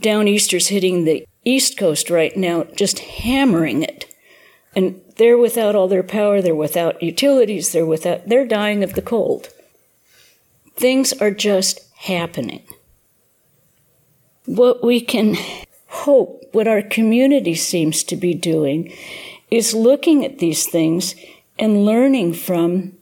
downeasters 0.00 0.68
hitting 0.68 1.04
the 1.04 1.26
East 1.44 1.78
Coast 1.78 2.10
right 2.10 2.36
now, 2.36 2.64
just 2.76 2.98
hammering 2.98 3.82
it. 3.82 4.06
And 4.74 5.00
they're 5.16 5.38
without 5.38 5.74
all 5.74 5.88
their 5.88 6.02
power, 6.02 6.40
they're 6.40 6.54
without 6.54 7.02
utilities, 7.02 7.72
they're 7.72 7.86
without 7.86 8.28
they're 8.28 8.46
dying 8.46 8.84
of 8.84 8.94
the 8.94 9.02
cold. 9.02 9.48
Things 10.76 11.12
are 11.14 11.30
just 11.30 11.80
happening. 11.96 12.62
What 14.44 14.84
we 14.84 15.00
can 15.00 15.36
hope, 15.88 16.44
what 16.52 16.68
our 16.68 16.82
community 16.82 17.54
seems 17.54 18.02
to 18.04 18.16
be 18.16 18.34
doing, 18.34 18.94
is 19.50 19.74
looking 19.74 20.24
at 20.24 20.38
these 20.38 20.66
things 20.66 21.14
and 21.58 21.84
learning 21.84 22.34
from 22.34 22.96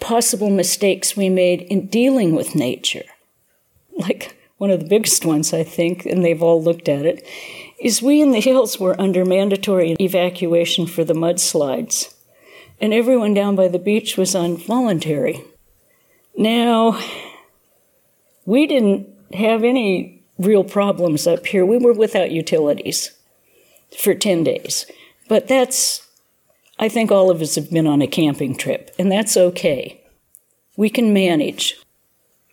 possible 0.00 0.50
mistakes 0.50 1.16
we 1.16 1.28
made 1.28 1.62
in 1.62 1.86
dealing 1.86 2.34
with 2.34 2.54
nature. 2.54 3.04
Like 3.96 4.36
one 4.60 4.70
of 4.70 4.78
the 4.78 4.86
biggest 4.86 5.24
ones, 5.24 5.54
I 5.54 5.64
think, 5.64 6.04
and 6.04 6.22
they've 6.22 6.42
all 6.42 6.62
looked 6.62 6.86
at 6.86 7.06
it, 7.06 7.26
is 7.80 8.02
we 8.02 8.20
in 8.20 8.32
the 8.32 8.42
hills 8.42 8.78
were 8.78 9.00
under 9.00 9.24
mandatory 9.24 9.96
evacuation 9.98 10.86
for 10.86 11.02
the 11.02 11.14
mudslides, 11.14 12.12
and 12.78 12.92
everyone 12.92 13.32
down 13.32 13.56
by 13.56 13.68
the 13.68 13.78
beach 13.78 14.18
was 14.18 14.34
on 14.34 14.58
voluntary. 14.58 15.42
Now, 16.36 17.00
we 18.44 18.66
didn't 18.66 19.08
have 19.32 19.64
any 19.64 20.22
real 20.38 20.62
problems 20.62 21.26
up 21.26 21.46
here. 21.46 21.64
We 21.64 21.78
were 21.78 21.94
without 21.94 22.30
utilities 22.30 23.12
for 23.98 24.12
10 24.12 24.44
days. 24.44 24.84
But 25.26 25.48
that's, 25.48 26.06
I 26.78 26.90
think 26.90 27.10
all 27.10 27.30
of 27.30 27.40
us 27.40 27.54
have 27.54 27.70
been 27.70 27.86
on 27.86 28.02
a 28.02 28.06
camping 28.06 28.56
trip, 28.56 28.94
and 28.98 29.10
that's 29.10 29.38
okay. 29.38 30.02
We 30.76 30.90
can 30.90 31.14
manage. 31.14 31.80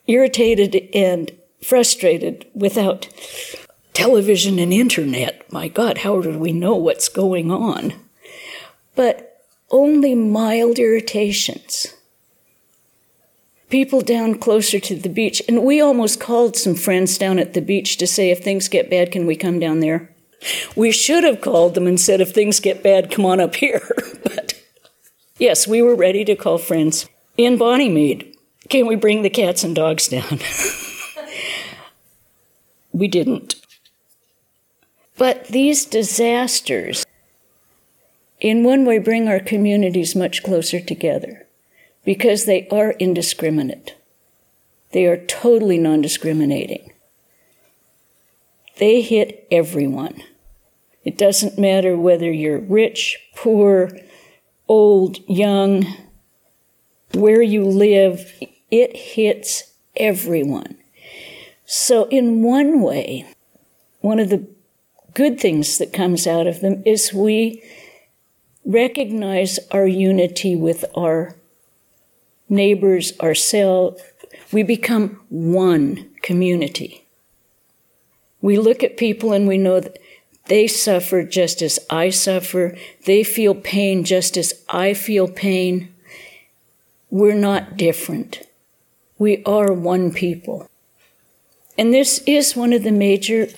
Irritated 0.06 0.88
and 0.94 1.34
frustrated 1.64 2.46
without 2.54 3.08
television 3.94 4.60
and 4.60 4.72
internet. 4.72 5.52
My 5.52 5.68
God, 5.68 6.00
how 6.00 6.22
do 6.22 6.38
we 6.38 6.52
know 6.52 6.76
what's 6.76 7.10
going 7.10 7.52
on? 7.52 7.94
But 8.96 9.44
only 9.72 10.16
mild 10.16 10.80
irritations. 10.80 11.88
People 13.70 14.02
down 14.02 14.36
closer 14.36 14.80
to 14.80 14.96
the 14.96 15.10
beach, 15.10 15.42
and 15.48 15.64
we 15.64 15.82
almost 15.82 16.22
called 16.22 16.56
some 16.56 16.76
friends 16.76 17.18
down 17.18 17.38
at 17.38 17.54
the 17.54 17.62
beach 17.62 17.98
to 17.98 18.08
say, 18.08 18.30
if 18.30 18.44
things 18.44 18.70
get 18.70 18.90
bad, 18.90 19.12
can 19.12 19.28
we 19.28 19.36
come 19.36 19.60
down 19.60 19.82
there? 19.82 20.14
We 20.76 20.92
should 20.92 21.24
have 21.24 21.42
called 21.42 21.74
them 21.74 21.88
and 21.88 22.00
said, 22.00 22.22
if 22.22 22.32
things 22.34 22.60
get 22.60 22.84
bad, 22.84 23.12
come 23.12 23.26
on 23.26 23.40
up 23.42 23.56
here. 23.56 23.82
but 24.24 24.54
yes, 25.38 25.68
we 25.68 25.82
were 25.82 25.96
ready 25.96 26.24
to 26.26 26.36
call 26.36 26.60
friends 26.60 27.10
in 27.36 27.58
Bonnymede. 27.58 28.34
Can 28.70 28.86
we 28.86 28.96
bring 28.96 29.22
the 29.22 29.30
cats 29.30 29.64
and 29.64 29.76
dogs 29.76 30.08
down? 30.08 30.40
we 32.98 33.08
didn't. 33.08 33.56
But 35.18 35.48
these 35.48 35.86
disasters, 35.86 37.06
in 38.40 38.64
one 38.64 38.86
way, 38.86 39.00
bring 39.00 39.28
our 39.28 39.40
communities 39.40 40.16
much 40.16 40.44
closer 40.44 40.80
together 40.80 41.48
because 42.06 42.46
they 42.46 42.68
are 42.70 42.92
indiscriminate. 42.92 43.96
They 44.92 45.06
are 45.06 45.26
totally 45.26 45.78
non 45.78 46.02
discriminating. 46.02 46.92
They 48.78 49.02
hit 49.02 49.48
everyone. 49.52 50.22
It 51.04 51.18
doesn't 51.18 51.58
matter 51.58 51.98
whether 51.98 52.32
you're 52.32 52.60
rich, 52.60 53.18
poor, 53.36 53.92
old, 54.68 55.18
young, 55.28 55.86
where 57.14 57.42
you 57.42 57.66
live, 57.66 58.32
it 58.70 58.96
hits 58.96 59.74
everyone. 59.96 60.78
So, 61.70 62.06
in 62.06 62.44
one 62.44 62.80
way, 62.80 63.26
one 64.00 64.20
of 64.20 64.30
the 64.30 64.48
good 65.14 65.38
things 65.38 65.80
that 65.80 65.92
comes 65.92 66.26
out 66.26 66.48
of 66.48 66.62
them 66.62 66.82
is 66.86 67.14
we 67.14 67.62
recognize 68.64 69.60
our 69.72 69.86
unity 69.86 70.56
with 70.56 70.86
our 70.96 71.36
neighbors, 72.48 73.20
ourselves. 73.20 74.02
We 74.54 74.64
become 74.64 75.20
one 75.28 76.10
community. 76.22 77.06
We 78.42 78.58
look 78.58 78.82
at 78.82 78.96
people 78.96 79.34
and 79.34 79.46
we 79.46 79.58
know 79.58 79.82
that 79.82 80.00
they 80.46 80.68
suffer 80.68 81.22
just 81.24 81.62
as 81.62 81.80
I 81.90 82.12
suffer. 82.12 82.78
They 83.06 83.26
feel 83.26 83.54
pain 83.54 84.06
just 84.06 84.38
as 84.38 84.54
I 84.70 84.94
feel 84.94 85.28
pain. 85.28 85.94
We're 87.10 87.36
not 87.36 87.76
different. 87.76 88.48
We 89.18 89.44
are 89.44 89.74
one 89.74 90.14
people. 90.14 90.70
And 91.78 91.94
this 91.94 92.24
is 92.26 92.56
one 92.56 92.74
of 92.74 92.84
the 92.84 92.92
major 92.92 93.50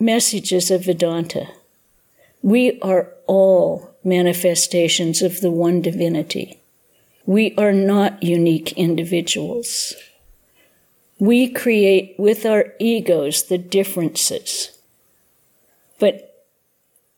messages 0.00 0.70
of 0.70 0.84
Vedanta. 0.84 1.48
We 2.42 2.80
are 2.80 3.12
all 3.26 3.94
manifestations 4.02 5.22
of 5.22 5.40
the 5.40 5.50
one 5.50 5.80
divinity. 5.80 6.60
We 7.24 7.54
are 7.56 7.72
not 7.72 8.22
unique 8.22 8.72
individuals. 8.72 9.94
We 11.18 11.48
create 11.48 12.14
with 12.18 12.46
our 12.46 12.74
egos 12.78 13.44
the 13.44 13.58
differences. 13.58 14.78
But 15.98 16.46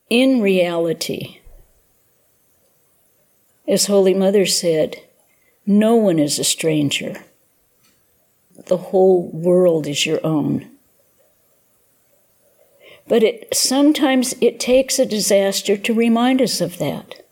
in 0.08 0.40
reality, 0.40 1.40
as 3.68 3.86
Holy 3.86 4.14
Mother 4.14 4.46
said, 4.46 4.96
no 5.64 5.94
one 5.94 6.18
is 6.18 6.38
a 6.38 6.44
stranger. 6.44 7.24
The 8.66 8.76
whole 8.76 9.30
world 9.30 9.86
is 9.86 10.06
your 10.06 10.24
own. 10.24 10.70
But 13.08 13.22
it, 13.22 13.48
sometimes 13.54 14.34
it 14.40 14.60
takes 14.60 14.98
a 14.98 15.06
disaster 15.06 15.76
to 15.76 15.94
remind 15.94 16.40
us 16.40 16.60
of 16.60 16.78
that. 16.78 17.26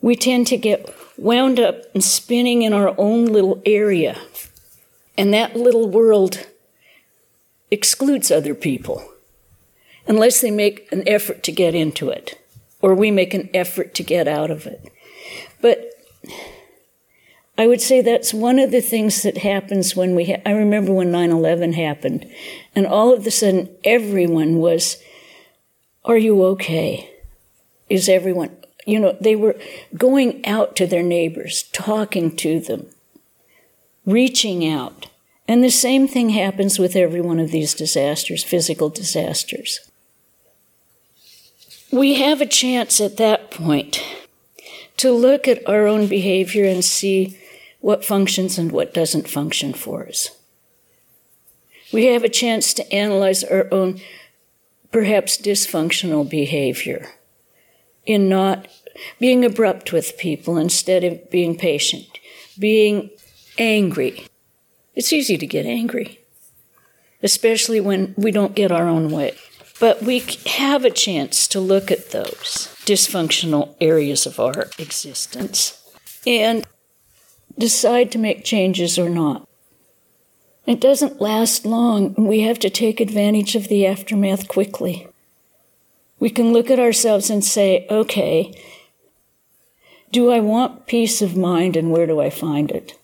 We 0.00 0.16
tend 0.16 0.46
to 0.48 0.56
get 0.56 0.92
wound 1.16 1.60
up 1.60 1.84
and 1.94 2.02
spinning 2.02 2.62
in 2.62 2.72
our 2.72 2.94
own 2.98 3.26
little 3.26 3.62
area 3.64 4.18
and 5.20 5.34
that 5.34 5.54
little 5.54 5.86
world 5.86 6.46
excludes 7.70 8.30
other 8.30 8.54
people 8.54 9.06
unless 10.06 10.40
they 10.40 10.50
make 10.50 10.90
an 10.90 11.06
effort 11.06 11.42
to 11.42 11.52
get 11.52 11.74
into 11.74 12.08
it 12.08 12.40
or 12.80 12.94
we 12.94 13.10
make 13.10 13.34
an 13.34 13.50
effort 13.52 13.92
to 13.94 14.02
get 14.02 14.26
out 14.26 14.50
of 14.50 14.66
it. 14.66 14.90
But 15.60 15.89
I 17.60 17.66
would 17.66 17.82
say 17.82 18.00
that's 18.00 18.32
one 18.32 18.58
of 18.58 18.70
the 18.70 18.80
things 18.80 19.22
that 19.22 19.36
happens 19.36 19.94
when 19.94 20.14
we. 20.14 20.24
Ha- 20.24 20.40
I 20.46 20.52
remember 20.52 20.94
when 20.94 21.12
9 21.12 21.30
11 21.30 21.74
happened, 21.74 22.26
and 22.74 22.86
all 22.86 23.12
of 23.12 23.26
a 23.26 23.30
sudden 23.30 23.68
everyone 23.84 24.56
was, 24.56 24.96
Are 26.06 26.16
you 26.16 26.42
okay? 26.52 27.10
Is 27.90 28.08
everyone. 28.08 28.56
You 28.86 28.98
know, 28.98 29.14
they 29.20 29.36
were 29.36 29.56
going 29.94 30.42
out 30.46 30.74
to 30.76 30.86
their 30.86 31.02
neighbors, 31.02 31.64
talking 31.64 32.34
to 32.36 32.60
them, 32.60 32.86
reaching 34.06 34.66
out. 34.66 35.08
And 35.46 35.62
the 35.62 35.68
same 35.68 36.08
thing 36.08 36.30
happens 36.30 36.78
with 36.78 36.96
every 36.96 37.20
one 37.20 37.38
of 37.38 37.50
these 37.50 37.74
disasters, 37.74 38.42
physical 38.42 38.88
disasters. 38.88 39.80
We 41.92 42.14
have 42.14 42.40
a 42.40 42.46
chance 42.46 43.02
at 43.02 43.18
that 43.18 43.50
point 43.50 44.02
to 44.96 45.12
look 45.12 45.46
at 45.46 45.68
our 45.68 45.86
own 45.86 46.06
behavior 46.06 46.64
and 46.64 46.82
see 46.82 47.36
what 47.80 48.04
functions 48.04 48.58
and 48.58 48.70
what 48.70 48.94
doesn't 48.94 49.28
function 49.28 49.72
for 49.72 50.06
us. 50.06 50.30
We 51.92 52.06
have 52.06 52.22
a 52.22 52.28
chance 52.28 52.72
to 52.74 52.92
analyze 52.92 53.42
our 53.42 53.66
own 53.72 54.00
perhaps 54.92 55.36
dysfunctional 55.36 56.28
behavior 56.28 57.10
in 58.06 58.28
not 58.28 58.68
being 59.18 59.44
abrupt 59.44 59.92
with 59.92 60.18
people 60.18 60.56
instead 60.56 61.04
of 61.04 61.30
being 61.30 61.56
patient, 61.56 62.06
being 62.58 63.10
angry. 63.58 64.26
It's 64.94 65.12
easy 65.12 65.38
to 65.38 65.46
get 65.46 65.66
angry, 65.66 66.20
especially 67.22 67.80
when 67.80 68.14
we 68.16 68.30
don't 68.30 68.54
get 68.54 68.72
our 68.72 68.88
own 68.88 69.10
way. 69.10 69.36
But 69.78 70.02
we 70.02 70.22
have 70.46 70.84
a 70.84 70.90
chance 70.90 71.48
to 71.48 71.60
look 71.60 71.90
at 71.90 72.10
those 72.10 72.74
dysfunctional 72.84 73.76
areas 73.80 74.26
of 74.26 74.38
our 74.38 74.68
existence 74.78 75.82
and 76.26 76.66
decide 77.60 78.10
to 78.12 78.18
make 78.18 78.44
changes 78.44 78.98
or 78.98 79.08
not. 79.08 79.46
It 80.66 80.80
doesn't 80.80 81.20
last 81.20 81.64
long, 81.64 82.14
and 82.16 82.28
we 82.28 82.40
have 82.40 82.58
to 82.60 82.70
take 82.70 83.00
advantage 83.00 83.54
of 83.54 83.68
the 83.68 83.86
aftermath 83.86 84.48
quickly. 84.48 85.06
We 86.18 86.30
can 86.30 86.52
look 86.52 86.70
at 86.70 86.78
ourselves 86.78 87.30
and 87.30 87.44
say, 87.44 87.86
okay, 87.90 88.52
do 90.12 90.30
I 90.30 90.40
want 90.40 90.86
peace 90.86 91.22
of 91.22 91.36
mind 91.36 91.76
and 91.76 91.90
where 91.90 92.06
do 92.06 92.20
I 92.20 92.30
find 92.30 92.70
it? 92.70 92.98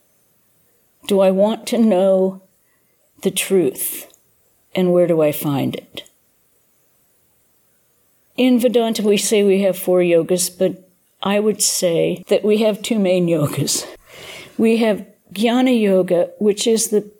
Do 1.06 1.20
I 1.20 1.30
want 1.30 1.66
to 1.68 1.78
know 1.78 2.42
the 3.22 3.30
truth 3.30 4.12
and 4.75 4.92
where 4.92 5.06
do 5.06 5.22
I 5.22 5.32
find 5.32 5.75
it? 5.75 6.02
In 8.36 8.58
Vedanta, 8.58 9.02
we 9.02 9.16
say 9.16 9.42
we 9.42 9.62
have 9.62 9.78
four 9.78 10.00
yogas, 10.00 10.50
but 10.50 10.90
I 11.22 11.40
would 11.40 11.62
say 11.62 12.22
that 12.28 12.44
we 12.44 12.58
have 12.58 12.82
two 12.82 12.98
main 12.98 13.26
yogas. 13.26 13.86
We 14.58 14.78
have 14.78 15.06
Jnana 15.32 15.80
Yoga, 15.80 16.30
which 16.38 16.66
is 16.66 16.88
the 16.88 17.10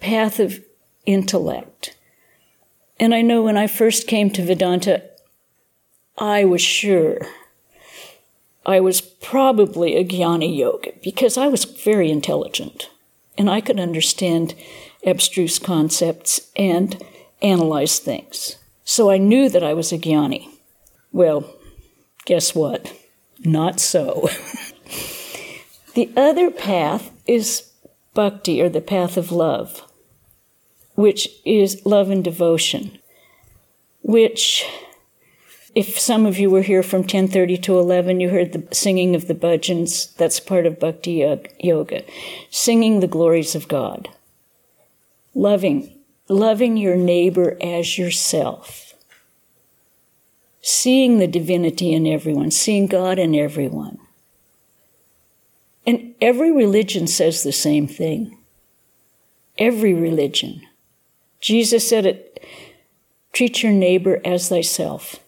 path 0.00 0.38
of 0.38 0.62
intellect. 1.04 1.96
And 2.98 3.14
I 3.14 3.22
know 3.22 3.42
when 3.42 3.56
I 3.56 3.66
first 3.66 4.06
came 4.06 4.30
to 4.30 4.44
Vedanta, 4.44 5.02
I 6.18 6.44
was 6.44 6.62
sure 6.62 7.20
I 8.64 8.80
was 8.80 9.00
probably 9.00 9.96
a 9.96 10.04
Jnana 10.04 10.54
Yoga 10.54 10.92
because 11.02 11.36
I 11.36 11.46
was 11.46 11.64
very 11.64 12.10
intelligent 12.10 12.90
and 13.38 13.48
I 13.48 13.60
could 13.60 13.78
understand 13.78 14.54
abstruse 15.04 15.58
concepts 15.60 16.50
and 16.56 17.00
analyze 17.42 18.00
things. 18.00 18.56
So 18.84 19.10
I 19.10 19.18
knew 19.18 19.48
that 19.48 19.62
I 19.62 19.72
was 19.72 19.92
a 19.92 19.98
Jnani. 19.98 20.48
Well, 21.12 21.48
guess 22.24 22.54
what? 22.54 22.92
Not 23.44 23.78
so. 23.78 24.28
the 25.96 26.10
other 26.14 26.50
path 26.50 27.10
is 27.26 27.72
bhakti, 28.12 28.60
or 28.60 28.68
the 28.68 28.82
path 28.82 29.16
of 29.16 29.32
love, 29.32 29.82
which 30.94 31.26
is 31.46 31.86
love 31.86 32.10
and 32.10 32.22
devotion, 32.22 32.98
which 34.02 34.66
if 35.74 35.98
some 35.98 36.26
of 36.26 36.38
you 36.38 36.50
were 36.50 36.60
here 36.60 36.82
from 36.82 37.02
10:30 37.02 37.56
to 37.62 37.78
11 37.78 38.20
you 38.20 38.28
heard 38.28 38.52
the 38.52 38.74
singing 38.74 39.14
of 39.14 39.26
the 39.26 39.34
bhajans. 39.34 40.14
That's 40.16 40.38
part 40.38 40.66
of 40.66 40.78
bhakti 40.78 41.24
yoga. 41.60 42.02
Singing 42.50 43.00
the 43.00 43.06
glories 43.16 43.54
of 43.54 43.66
god. 43.66 44.10
Loving 45.34 45.92
loving 46.28 46.76
your 46.76 46.96
neighbor 46.96 47.56
as 47.62 47.96
yourself. 47.96 48.94
Seeing 50.60 51.18
the 51.18 51.26
divinity 51.26 51.94
in 51.94 52.06
everyone 52.06 52.50
seeing 52.50 52.86
god 52.86 53.18
in 53.18 53.34
everyone 53.34 53.98
and 55.86 56.14
every 56.20 56.52
religion 56.52 57.06
says 57.06 57.42
the 57.42 57.52
same 57.52 57.86
thing 57.86 58.36
every 59.58 59.94
religion 59.94 60.60
jesus 61.40 61.88
said 61.88 62.06
it 62.06 62.44
treat 63.32 63.62
your 63.62 63.72
neighbor 63.72 64.20
as 64.24 64.48
thyself 64.48 65.20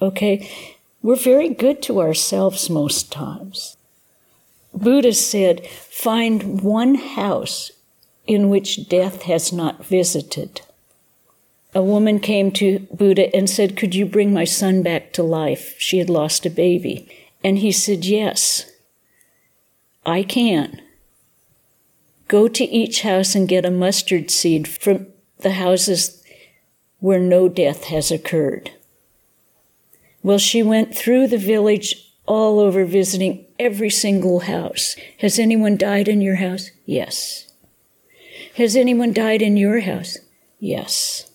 Okay? 0.00 0.48
We're 1.02 1.16
very 1.16 1.48
good 1.48 1.82
to 1.82 2.00
ourselves 2.00 2.68
most 2.68 3.12
times. 3.12 3.76
Buddha 4.74 5.12
said, 5.12 5.66
find 5.66 6.60
one 6.60 6.96
house 6.96 7.70
in 8.26 8.48
which 8.48 8.88
death 8.88 9.22
has 9.22 9.52
not 9.52 9.86
visited. 9.86 10.60
A 11.74 11.82
woman 11.82 12.20
came 12.20 12.50
to 12.52 12.80
Buddha 12.92 13.34
and 13.34 13.48
said, 13.48 13.76
Could 13.76 13.94
you 13.94 14.06
bring 14.06 14.32
my 14.32 14.44
son 14.44 14.82
back 14.82 15.12
to 15.12 15.22
life? 15.22 15.74
She 15.78 15.98
had 15.98 16.10
lost 16.10 16.46
a 16.46 16.50
baby. 16.50 17.08
And 17.44 17.58
he 17.58 17.70
said, 17.70 18.04
Yes, 18.04 18.70
I 20.06 20.22
can. 20.22 20.80
Go 22.28 22.46
to 22.46 22.64
each 22.64 23.02
house 23.02 23.34
and 23.34 23.48
get 23.48 23.64
a 23.64 23.70
mustard 23.70 24.30
seed 24.30 24.68
from 24.68 25.08
the 25.38 25.52
houses 25.52 26.22
where 27.00 27.18
no 27.18 27.48
death 27.48 27.84
has 27.84 28.10
occurred. 28.12 28.70
Well, 30.22 30.38
she 30.38 30.62
went 30.62 30.96
through 30.96 31.26
the 31.26 31.38
village 31.38 32.12
all 32.24 32.58
over 32.60 32.84
visiting 32.84 33.46
every 33.58 33.90
single 33.90 34.40
house. 34.40 34.96
Has 35.18 35.38
anyone 35.38 35.76
died 35.76 36.08
in 36.08 36.20
your 36.20 36.36
house? 36.36 36.70
Yes. 36.84 37.52
Has 38.56 38.76
anyone 38.76 39.12
died 39.12 39.42
in 39.42 39.56
your 39.56 39.80
house? 39.80 40.18
Yes. 40.58 41.30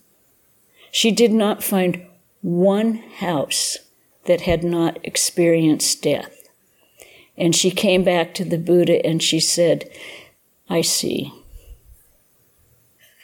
She 0.91 1.11
did 1.11 1.31
not 1.31 1.63
find 1.63 2.05
one 2.41 2.95
house 2.95 3.77
that 4.25 4.41
had 4.41 4.63
not 4.63 4.97
experienced 5.03 6.01
death. 6.01 6.40
And 7.37 7.55
she 7.55 7.71
came 7.71 8.03
back 8.03 8.33
to 8.35 8.45
the 8.45 8.57
Buddha 8.57 9.05
and 9.05 9.21
she 9.21 9.39
said, 9.39 9.89
I 10.69 10.81
see. 10.81 11.33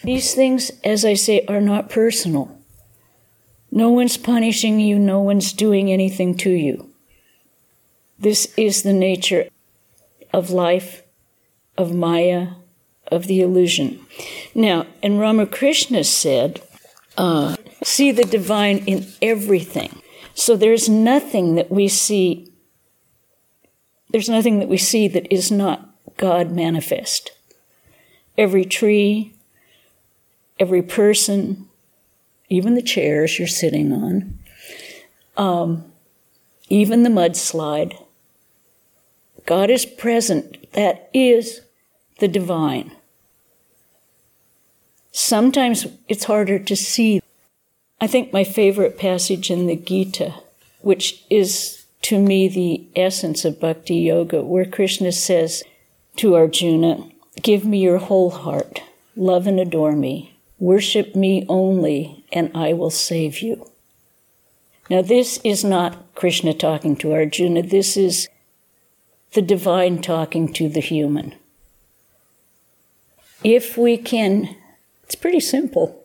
These 0.04 0.34
things, 0.34 0.72
as 0.84 1.04
I 1.04 1.14
say, 1.14 1.46
are 1.48 1.62
not 1.62 1.90
personal. 1.90 2.58
No 3.72 3.90
one's 3.90 4.18
punishing 4.18 4.80
you, 4.80 4.98
no 4.98 5.20
one's 5.20 5.52
doing 5.54 5.92
anything 5.92 6.36
to 6.38 6.50
you. 6.50 6.90
This 8.18 8.54
is 8.58 8.84
the 8.84 8.94
nature 8.94 9.50
of 10.34 10.50
life, 10.50 11.04
of 11.78 11.94
Maya, 11.94 12.50
of 13.12 13.28
the 13.28 13.42
illusion. 13.42 14.06
Now, 14.56 14.86
and 15.04 15.20
Ramakrishna 15.20 16.04
said, 16.04 16.62
uh, 17.18 17.56
see 17.84 18.12
the 18.12 18.24
divine 18.24 18.80
in 18.86 19.08
everything. 19.22 20.02
So 20.34 20.56
there's 20.56 20.88
nothing 20.88 21.56
that 21.56 21.72
we 21.72 21.88
see, 21.88 22.52
there's 24.10 24.30
nothing 24.30 24.60
that 24.60 24.70
we 24.70 24.78
see 24.78 25.08
that 25.08 25.32
is 25.34 25.52
not 25.52 25.90
God 26.18 26.52
manifest. 26.52 27.32
Every 28.38 28.66
tree, 28.66 29.34
every 30.60 30.82
person, 30.82 31.68
even 32.50 32.76
the 32.76 32.82
chairs 32.82 33.38
you're 33.38 33.48
sitting 33.48 33.92
on, 33.92 34.40
um, 35.36 35.86
even 36.70 37.04
the 37.04 37.10
mudslide. 37.10 38.02
God 39.46 39.70
is 39.70 39.86
present. 39.86 40.72
That 40.74 41.10
is 41.14 41.62
the 42.20 42.28
divine. 42.28 42.92
Sometimes 45.12 45.88
it's 46.08 46.26
harder 46.26 46.60
to 46.60 46.76
see. 46.76 47.22
I 48.00 48.08
think 48.08 48.32
my 48.32 48.44
favorite 48.44 48.98
passage 48.98 49.50
in 49.50 49.68
the 49.68 49.76
Gita, 49.76 50.36
which 50.82 51.24
is 51.30 51.77
to 52.08 52.20
me 52.20 52.48
the 52.48 52.88
essence 52.96 53.44
of 53.44 53.60
bhakti 53.60 53.96
yoga, 53.96 54.42
where 54.42 54.64
Krishna 54.64 55.12
says 55.12 55.62
to 56.16 56.36
Arjuna, 56.36 57.10
Give 57.42 57.66
me 57.66 57.80
your 57.80 57.98
whole 57.98 58.30
heart, 58.30 58.82
love 59.18 59.46
and 59.46 59.60
adore 59.60 59.92
me, 59.92 60.38
Worship 60.58 61.18
me 61.18 61.46
only, 61.50 62.24
and 62.32 62.50
I 62.56 62.72
will 62.72 62.92
save 62.92 63.40
you. 63.40 63.70
Now, 64.90 65.02
this 65.02 65.42
is 65.44 65.66
not 65.66 66.16
Krishna 66.16 66.54
talking 66.54 66.96
to 66.96 67.12
Arjuna, 67.12 67.62
this 67.64 67.98
is 67.98 68.30
the 69.34 69.42
divine 69.42 70.02
talking 70.02 70.54
to 70.54 70.70
the 70.70 70.80
human. 70.80 71.36
If 73.44 73.78
we 73.78 73.98
can, 73.98 74.56
it's 75.04 75.16
pretty 75.16 75.42
simple. 75.42 76.02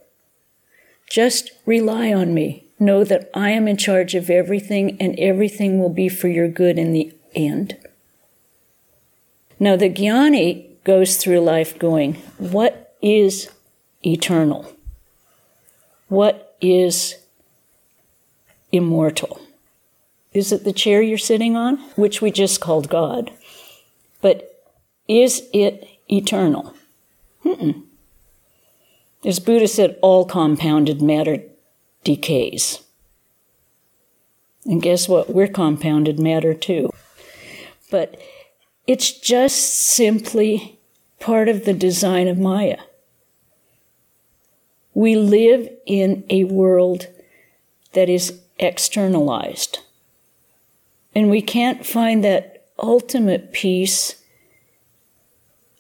Just 1.08 1.52
rely 1.64 2.12
on 2.12 2.34
me. 2.34 2.61
Know 2.82 3.04
that 3.04 3.30
I 3.32 3.50
am 3.50 3.68
in 3.68 3.76
charge 3.76 4.16
of 4.16 4.28
everything, 4.28 4.96
and 5.00 5.16
everything 5.16 5.78
will 5.78 5.88
be 5.88 6.08
for 6.08 6.26
your 6.26 6.48
good 6.48 6.80
in 6.80 6.92
the 6.92 7.14
end. 7.32 7.76
Now, 9.60 9.76
the 9.76 9.88
jnani 9.88 10.82
goes 10.82 11.16
through 11.16 11.42
life 11.42 11.78
going, 11.78 12.14
What 12.38 12.96
is 13.00 13.52
eternal? 14.04 14.72
What 16.08 16.56
is 16.60 17.14
immortal? 18.72 19.40
Is 20.32 20.50
it 20.50 20.64
the 20.64 20.72
chair 20.72 21.00
you're 21.00 21.18
sitting 21.18 21.56
on, 21.56 21.76
which 21.94 22.20
we 22.20 22.32
just 22.32 22.60
called 22.60 22.88
God? 22.88 23.30
But 24.20 24.72
is 25.06 25.44
it 25.54 25.88
eternal? 26.10 26.74
Mm-mm. 27.44 27.84
As 29.24 29.38
Buddha 29.38 29.68
said, 29.68 30.00
all 30.02 30.24
compounded 30.24 31.00
matter 31.00 31.44
decays. 32.04 32.82
And 34.64 34.80
guess 34.80 35.08
what? 35.08 35.30
We're 35.30 35.48
compounded 35.48 36.18
matter 36.18 36.54
too. 36.54 36.90
But 37.90 38.20
it's 38.86 39.12
just 39.12 39.74
simply 39.74 40.78
part 41.20 41.48
of 41.48 41.64
the 41.64 41.72
design 41.72 42.28
of 42.28 42.38
Maya. 42.38 42.78
We 44.94 45.16
live 45.16 45.68
in 45.86 46.24
a 46.28 46.44
world 46.44 47.08
that 47.92 48.08
is 48.08 48.40
externalized. 48.58 49.78
And 51.14 51.30
we 51.30 51.42
can't 51.42 51.84
find 51.84 52.24
that 52.24 52.66
ultimate 52.78 53.52
peace, 53.52 54.16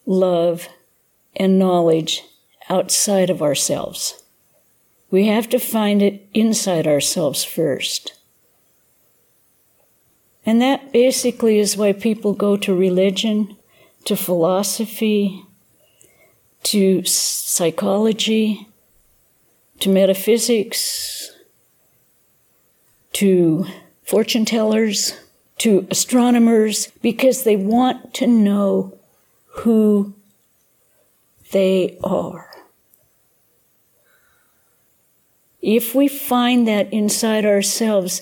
love, 0.06 0.68
and 1.36 1.58
knowledge 1.58 2.22
outside 2.68 3.30
of 3.30 3.42
ourselves. 3.42 4.21
We 5.12 5.26
have 5.26 5.46
to 5.50 5.58
find 5.58 6.00
it 6.00 6.26
inside 6.32 6.86
ourselves 6.86 7.44
first. 7.44 8.14
And 10.46 10.60
that 10.62 10.90
basically 10.90 11.58
is 11.58 11.76
why 11.76 11.92
people 11.92 12.32
go 12.32 12.56
to 12.56 12.74
religion, 12.74 13.56
to 14.06 14.16
philosophy, 14.16 15.44
to 16.62 17.04
psychology, 17.04 18.66
to 19.80 19.90
metaphysics, 19.90 21.30
to 23.12 23.66
fortune 24.04 24.46
tellers, 24.46 25.12
to 25.58 25.86
astronomers, 25.90 26.90
because 27.02 27.44
they 27.44 27.56
want 27.56 28.14
to 28.14 28.26
know 28.26 28.98
who 29.56 30.14
they 31.50 31.98
are. 32.02 32.61
If 35.62 35.94
we 35.94 36.08
find 36.08 36.66
that 36.66 36.92
inside 36.92 37.46
ourselves, 37.46 38.20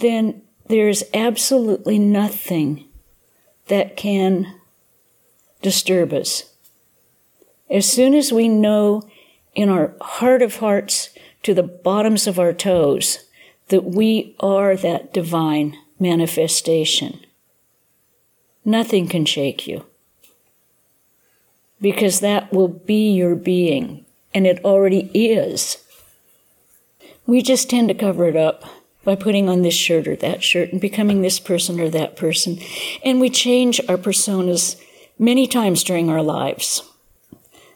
then 0.00 0.42
there's 0.66 1.04
absolutely 1.12 1.98
nothing 1.98 2.86
that 3.68 3.96
can 3.96 4.54
disturb 5.60 6.12
us. 6.14 6.54
As 7.68 7.90
soon 7.90 8.14
as 8.14 8.32
we 8.32 8.48
know 8.48 9.02
in 9.54 9.68
our 9.68 9.94
heart 10.00 10.42
of 10.42 10.56
hearts 10.56 11.10
to 11.42 11.52
the 11.52 11.62
bottoms 11.62 12.26
of 12.26 12.38
our 12.38 12.52
toes 12.52 13.26
that 13.68 13.84
we 13.84 14.34
are 14.40 14.74
that 14.76 15.12
divine 15.12 15.76
manifestation, 15.98 17.20
nothing 18.64 19.06
can 19.06 19.24
shake 19.26 19.66
you. 19.66 19.84
Because 21.80 22.20
that 22.20 22.52
will 22.52 22.68
be 22.68 23.12
your 23.12 23.34
being, 23.34 24.04
and 24.34 24.46
it 24.46 24.64
already 24.64 25.10
is. 25.14 25.78
We 27.26 27.42
just 27.42 27.70
tend 27.70 27.88
to 27.88 27.94
cover 27.94 28.26
it 28.26 28.36
up 28.36 28.64
by 29.04 29.14
putting 29.14 29.48
on 29.48 29.62
this 29.62 29.74
shirt 29.74 30.06
or 30.06 30.16
that 30.16 30.42
shirt 30.42 30.72
and 30.72 30.80
becoming 30.80 31.22
this 31.22 31.40
person 31.40 31.80
or 31.80 31.88
that 31.90 32.16
person. 32.16 32.58
And 33.04 33.20
we 33.20 33.30
change 33.30 33.80
our 33.88 33.96
personas 33.96 34.80
many 35.18 35.46
times 35.46 35.84
during 35.84 36.10
our 36.10 36.22
lives. 36.22 36.82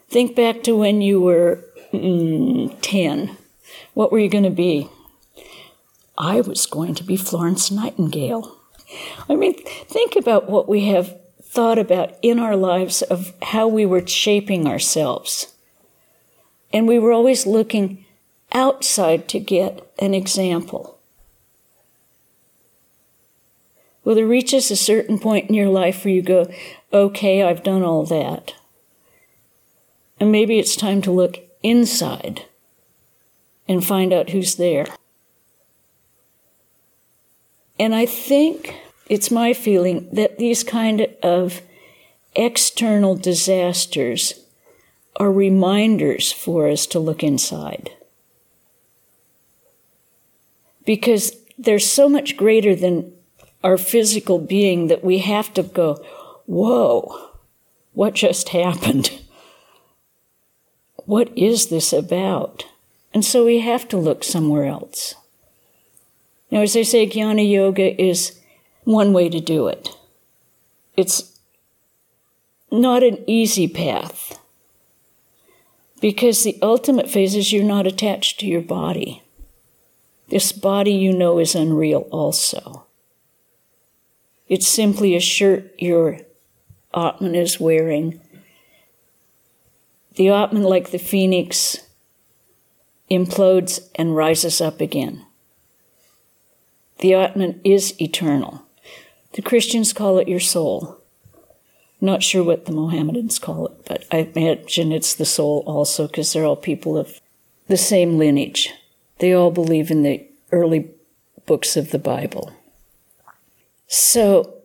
Think 0.09 0.35
back 0.35 0.63
to 0.63 0.77
when 0.77 1.01
you 1.01 1.19
were 1.19 1.63
mm, 1.93 2.77
10. 2.81 3.37
What 3.93 4.11
were 4.11 4.19
you 4.19 4.29
going 4.29 4.43
to 4.43 4.49
be? 4.49 4.89
I 6.17 6.41
was 6.41 6.65
going 6.65 6.95
to 6.95 7.03
be 7.03 7.17
Florence 7.17 7.71
Nightingale. 7.71 8.55
I 9.27 9.35
mean, 9.35 9.55
think 9.87 10.15
about 10.15 10.49
what 10.49 10.69
we 10.69 10.85
have 10.87 11.19
thought 11.41 11.79
about 11.79 12.15
in 12.21 12.39
our 12.39 12.55
lives 12.55 13.01
of 13.01 13.33
how 13.41 13.67
we 13.67 13.85
were 13.85 14.05
shaping 14.05 14.67
ourselves. 14.67 15.53
And 16.71 16.87
we 16.87 16.99
were 16.99 17.11
always 17.11 17.45
looking 17.45 18.04
outside 18.55 19.27
to 19.27 19.39
get 19.39 19.87
an 19.99 20.15
example. 20.15 20.97
Well, 24.03 24.15
there 24.15 24.25
reaches 24.25 24.71
a 24.71 24.75
certain 24.75 25.19
point 25.19 25.49
in 25.49 25.55
your 25.55 25.69
life 25.69 26.05
where 26.05 26.13
you 26.13 26.21
go, 26.21 26.47
okay, 26.93 27.43
I've 27.43 27.63
done 27.63 27.83
all 27.83 28.05
that. 28.05 28.53
And 30.19 30.31
maybe 30.31 30.57
it's 30.57 30.75
time 30.75 31.01
to 31.03 31.11
look 31.11 31.39
inside 31.61 32.45
and 33.67 33.85
find 33.85 34.13
out 34.13 34.29
who's 34.29 34.55
there. 34.55 34.85
And 37.77 37.93
I 37.93 38.05
think 38.05 38.75
it's 39.09 39.31
my 39.31 39.53
feeling 39.53 40.07
that 40.13 40.37
these 40.37 40.63
kind 40.63 41.07
of 41.21 41.61
external 42.35 43.15
disasters 43.15 44.39
are 45.17 45.31
reminders 45.31 46.31
for 46.31 46.69
us 46.69 46.85
to 46.87 46.99
look 46.99 47.23
inside. 47.23 47.91
Because 50.85 51.33
they're 51.57 51.79
so 51.79 52.07
much 52.07 52.37
greater 52.37 52.75
than 52.75 53.13
our 53.63 53.77
physical 53.77 54.39
being 54.39 54.87
that 54.87 55.03
we 55.03 55.19
have 55.19 55.53
to 55.55 55.63
go, 55.63 56.03
whoa, 56.45 57.31
what 57.93 58.13
just 58.13 58.49
happened? 58.49 59.09
what 61.05 61.35
is 61.37 61.67
this 61.67 61.93
about? 61.93 62.65
And 63.13 63.23
so 63.23 63.45
we 63.45 63.59
have 63.59 63.87
to 63.89 63.97
look 63.97 64.23
somewhere 64.23 64.65
else. 64.65 65.15
Now, 66.51 66.61
as 66.61 66.75
I 66.75 66.83
say, 66.83 67.07
Jnana 67.07 67.49
Yoga 67.49 67.99
is 68.01 68.39
one 68.83 69.13
way 69.13 69.29
to 69.29 69.39
do 69.39 69.67
it. 69.67 69.89
It's 70.95 71.39
not 72.71 73.03
an 73.03 73.23
easy 73.27 73.67
path 73.67 74.39
because 76.01 76.43
the 76.43 76.57
ultimate 76.61 77.09
phase 77.09 77.35
is 77.35 77.51
you're 77.51 77.63
not 77.63 77.87
attached 77.87 78.39
to 78.39 78.45
your 78.45 78.61
body. 78.61 79.23
This 80.29 80.51
body 80.51 80.93
you 80.93 81.13
know 81.13 81.39
is 81.39 81.55
unreal 81.55 82.07
also. 82.11 82.85
It's 84.47 84.67
simply 84.67 85.15
a 85.15 85.19
shirt 85.19 85.73
your 85.79 86.19
Atman 86.93 87.35
is 87.35 87.59
wearing 87.59 88.21
the 90.15 90.29
Atman, 90.29 90.63
like 90.63 90.91
the 90.91 90.97
phoenix, 90.97 91.77
implodes 93.11 93.89
and 93.95 94.15
rises 94.15 94.61
up 94.61 94.79
again. 94.79 95.25
The 96.99 97.13
Atman 97.13 97.59
is 97.65 97.99
eternal. 98.01 98.65
The 99.33 99.41
Christians 99.41 99.91
call 99.91 100.17
it 100.17 100.29
your 100.29 100.39
soul. 100.39 101.01
Not 101.99 102.23
sure 102.23 102.43
what 102.43 102.65
the 102.65 102.71
Mohammedans 102.71 103.39
call 103.39 103.67
it, 103.67 103.85
but 103.85 104.05
I 104.11 104.31
imagine 104.33 104.91
it's 104.91 105.13
the 105.13 105.25
soul 105.25 105.63
also 105.65 106.07
because 106.07 106.31
they're 106.31 106.45
all 106.45 106.55
people 106.55 106.97
of 106.97 107.19
the 107.67 107.77
same 107.77 108.17
lineage. 108.17 108.69
They 109.19 109.33
all 109.33 109.51
believe 109.51 109.91
in 109.91 110.03
the 110.03 110.25
early 110.51 110.89
books 111.45 111.77
of 111.77 111.91
the 111.91 111.99
Bible. 111.99 112.53
So 113.87 114.55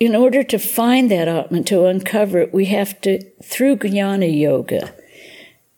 in 0.00 0.14
order 0.14 0.42
to 0.44 0.58
find 0.58 1.10
that 1.10 1.28
Atman, 1.28 1.64
to 1.64 1.86
uncover 1.86 2.38
it, 2.38 2.54
we 2.54 2.66
have 2.66 3.00
to, 3.02 3.22
through 3.42 3.76
Jnana 3.76 4.38
Yoga, 4.38 4.94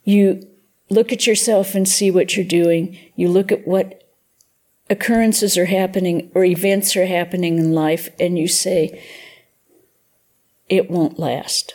you 0.04 0.46
look 0.90 1.12
at 1.12 1.26
yourself 1.26 1.74
and 1.74 1.88
see 1.88 2.10
what 2.10 2.36
you're 2.36 2.44
doing. 2.44 2.98
You 3.16 3.28
look 3.28 3.50
at 3.50 3.66
what 3.66 4.08
occurrences 4.90 5.56
are 5.56 5.66
happening 5.66 6.30
or 6.34 6.44
events 6.44 6.96
are 6.96 7.06
happening 7.06 7.58
in 7.58 7.72
life, 7.72 8.10
and 8.18 8.38
you 8.38 8.48
say, 8.48 9.02
it 10.68 10.90
won't 10.90 11.18
last. 11.18 11.74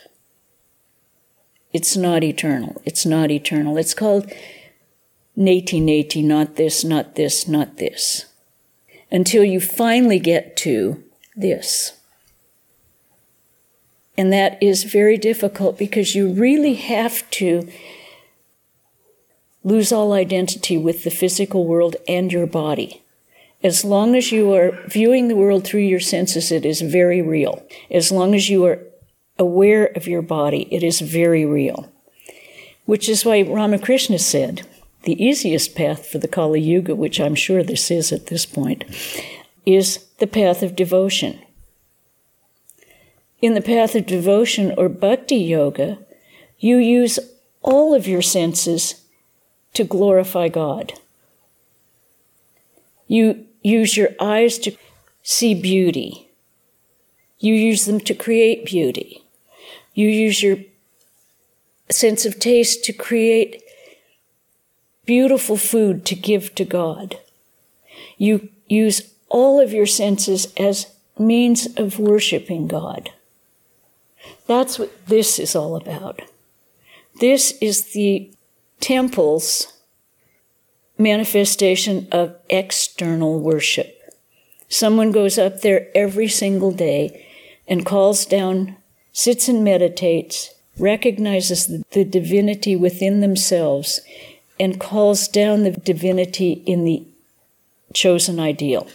It's 1.74 1.98
not 1.98 2.24
eternal. 2.24 2.82
It's 2.86 3.06
not 3.06 3.32
eternal. 3.32 3.78
It's 3.78 3.94
called 3.94 4.32
neti 5.38 5.82
neti, 5.82 6.24
not 6.24 6.56
this, 6.56 6.84
not 6.84 7.16
this, 7.16 7.48
not 7.48 7.78
this. 7.78 8.26
Until 9.12 9.44
you 9.44 9.60
finally 9.60 10.20
get 10.20 10.58
to 10.58 11.04
this. 11.36 11.94
And 14.18 14.32
that 14.32 14.62
is 14.62 14.84
very 14.84 15.18
difficult 15.18 15.78
because 15.78 16.16
you 16.16 16.32
really 16.32 16.76
have 16.76 17.30
to 17.32 17.68
lose 19.64 19.92
all 19.92 20.14
identity 20.14 20.78
with 20.78 21.04
the 21.04 21.10
physical 21.10 21.66
world 21.66 21.96
and 22.08 22.32
your 22.32 22.48
body. 22.48 23.02
As 23.64 23.84
long 23.84 24.16
as 24.16 24.32
you 24.32 24.54
are 24.54 24.80
viewing 24.88 25.28
the 25.28 25.36
world 25.36 25.66
through 25.66 25.82
your 25.82 26.00
senses, 26.00 26.52
it 26.52 26.66
is 26.66 26.82
very 26.82 27.22
real. 27.22 27.66
As 27.90 28.12
long 28.12 28.36
as 28.36 28.48
you 28.48 28.64
are 28.66 28.80
aware 29.40 29.86
of 29.86 30.08
your 30.08 30.22
body, 30.22 30.68
it 30.72 30.84
is 30.84 31.02
very 31.02 31.46
real. 31.46 31.92
Which 32.86 33.10
is 33.10 33.26
why 33.26 33.42
Ramakrishna 33.42 34.20
said 34.20 34.68
the 35.06 35.24
easiest 35.24 35.76
path 35.76 36.06
for 36.08 36.18
the 36.18 36.28
Kali 36.28 36.62
Yuga, 36.62 36.96
which 36.96 37.20
I'm 37.20 37.36
sure 37.36 37.64
this 37.64 37.90
is 37.90 38.12
at 38.12 38.28
this 38.28 38.46
point, 38.46 38.84
is 39.66 40.06
the 40.20 40.28
path 40.28 40.62
of 40.62 40.76
devotion 40.76 41.40
in 43.46 43.54
the 43.54 43.62
path 43.62 43.94
of 43.94 44.08
devotion 44.08 44.74
or 44.76 44.90
bhakti 44.90 45.36
yoga, 45.36 46.00
you 46.58 46.78
use 46.78 47.20
all 47.62 47.94
of 47.94 48.08
your 48.08 48.22
senses 48.22 49.06
to 49.74 49.84
glorify 49.84 50.48
God. 50.48 50.94
You 53.08 53.46
use 53.62 53.96
your 53.96 54.10
eyes 54.20 54.58
to 54.60 54.76
see 55.22 55.54
beauty. 55.54 56.30
You 57.40 57.54
use 57.54 57.86
them 57.86 58.00
to 58.02 58.16
create 58.16 58.66
beauty. 58.66 59.24
You 59.94 60.08
use 60.08 60.42
your 60.42 60.58
sense 61.92 62.26
of 62.26 62.40
taste 62.40 62.84
to 62.86 62.94
create 62.94 63.62
beautiful 65.06 65.58
food 65.58 66.06
to 66.06 66.16
give 66.16 66.56
to 66.56 66.66
God. 66.66 67.18
You 68.18 68.50
use 68.68 69.14
all 69.30 69.60
of 69.60 69.74
your 69.74 69.86
senses 69.86 70.54
as 70.58 70.88
means 71.18 71.68
of 71.78 72.00
worshiping 72.00 72.68
God. 72.68 73.12
That's 74.48 74.78
what 74.80 75.08
this 75.08 75.40
is 75.40 75.56
all 75.56 75.76
about. 75.76 76.22
This 77.20 77.58
is 77.62 77.94
the 77.94 78.32
temple's 78.80 79.74
manifestation 80.98 82.08
of 82.12 82.36
external 82.50 83.40
worship. 83.40 83.92
Someone 84.68 85.12
goes 85.12 85.38
up 85.38 85.62
there 85.62 85.88
every 85.96 86.28
single 86.28 86.72
day 86.72 87.26
and 87.68 87.86
calls 87.86 88.26
down, 88.26 88.76
sits 89.12 89.48
and 89.48 89.64
meditates, 89.64 90.54
recognizes 90.78 91.68
the, 91.92 92.06
divinity 92.06 92.76
within 92.76 93.22
themselves, 93.22 94.02
and 94.60 94.80
calls 94.80 95.28
down 95.28 95.64
the 95.64 95.72
divinity 95.72 96.64
in 96.66 96.86
the 96.86 97.06
chosen 97.94 98.40
ideal. 98.40 98.88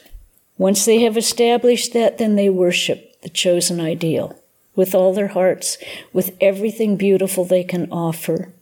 Once 0.58 0.84
they 0.84 1.00
have 1.00 1.16
established 1.16 1.92
that, 1.92 2.18
then 2.18 2.36
they 2.36 2.50
worship 2.50 3.20
the 3.22 3.28
chosen 3.28 3.80
ideal 3.80 4.38
with 4.74 4.94
all 4.94 5.12
their 5.12 5.28
hearts, 5.28 5.78
with 6.12 6.36
everything 6.40 6.96
beautiful 6.96 7.44
they 7.44 7.64
can 7.64 7.90
offer 7.90 8.52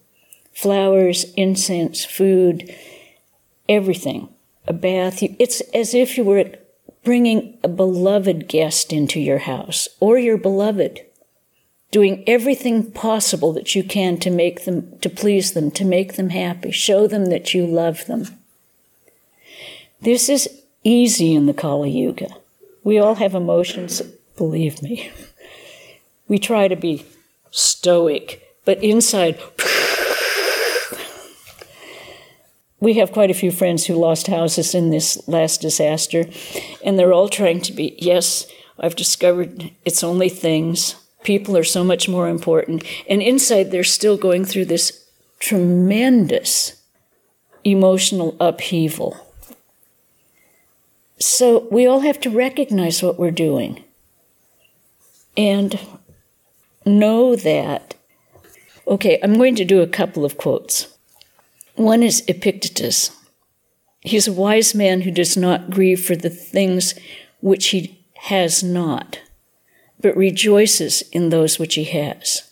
flowers, 0.53 1.25
incense, 1.35 2.03
food, 2.03 2.75
everything. 3.69 4.27
A 4.67 4.73
bath. 4.73 5.23
It's 5.23 5.61
as 5.73 5.93
if 5.93 6.17
you 6.17 6.23
were 6.25 6.51
bringing 7.03 7.57
a 7.63 7.67
beloved 7.69 8.47
guest 8.47 8.91
into 8.91 9.19
your 9.19 9.39
house 9.39 9.87
or 9.99 10.19
your 10.19 10.37
beloved 10.37 10.99
doing 11.91 12.23
everything 12.27 12.91
possible 12.91 13.51
that 13.53 13.75
you 13.75 13.83
can 13.83 14.17
to 14.17 14.29
make 14.29 14.65
them 14.65 14.97
to 14.99 15.09
please 15.09 15.53
them 15.53 15.71
to 15.71 15.85
make 15.85 16.13
them 16.13 16.29
happy 16.29 16.71
show 16.71 17.07
them 17.07 17.25
that 17.25 17.53
you 17.53 17.65
love 17.65 18.05
them. 18.05 18.27
This 20.01 20.29
is 20.29 20.47
easy 20.83 21.33
in 21.33 21.45
the 21.45 21.53
kali 21.53 21.91
yuga. 21.91 22.29
We 22.83 22.99
all 22.99 23.15
have 23.15 23.35
emotions 23.35 24.01
believe 24.37 24.81
me. 24.81 25.11
We 26.27 26.37
try 26.37 26.67
to 26.67 26.75
be 26.75 27.05
stoic 27.51 28.43
but 28.65 28.83
inside 28.83 29.39
we 32.79 32.93
have 32.93 33.11
quite 33.11 33.31
a 33.31 33.35
few 33.35 33.51
friends 33.51 33.87
who 33.87 33.95
lost 33.95 34.27
houses 34.27 34.75
in 34.75 34.91
this 34.91 35.27
last 35.27 35.61
disaster 35.61 36.25
and 36.85 36.97
they're 36.97 37.13
all 37.13 37.29
trying 37.29 37.61
to 37.61 37.73
be 37.73 37.95
yes 37.97 38.45
i've 38.79 38.95
discovered 38.95 39.71
it's 39.85 40.03
only 40.03 40.29
things 40.29 40.95
People 41.23 41.57
are 41.57 41.63
so 41.63 41.83
much 41.83 42.07
more 42.07 42.27
important. 42.29 42.83
And 43.09 43.21
inside, 43.21 43.71
they're 43.71 43.83
still 43.83 44.17
going 44.17 44.45
through 44.45 44.65
this 44.65 45.05
tremendous 45.39 46.81
emotional 47.63 48.35
upheaval. 48.39 49.25
So 51.19 51.67
we 51.69 51.85
all 51.85 52.01
have 52.01 52.19
to 52.21 52.29
recognize 52.29 53.03
what 53.03 53.19
we're 53.19 53.31
doing 53.31 53.83
and 55.35 55.79
know 56.85 57.35
that. 57.35 57.95
Okay, 58.87 59.19
I'm 59.21 59.35
going 59.35 59.55
to 59.55 59.65
do 59.65 59.81
a 59.81 59.87
couple 59.87 60.23
of 60.23 60.37
quotes. 60.37 60.97
One 61.75 62.01
is 62.01 62.23
Epictetus. 62.27 63.11
He's 64.01 64.27
a 64.27 64.33
wise 64.33 64.73
man 64.73 65.01
who 65.01 65.11
does 65.11 65.35
not 65.35 65.69
grieve 65.69 66.03
for 66.03 66.15
the 66.15 66.29
things 66.29 66.93
which 67.41 67.67
he 67.67 68.05
has 68.15 68.63
not 68.63 69.19
but 69.99 70.15
rejoices 70.15 71.01
in 71.11 71.29
those 71.29 71.59
which 71.59 71.75
he 71.75 71.83
has. 71.85 72.49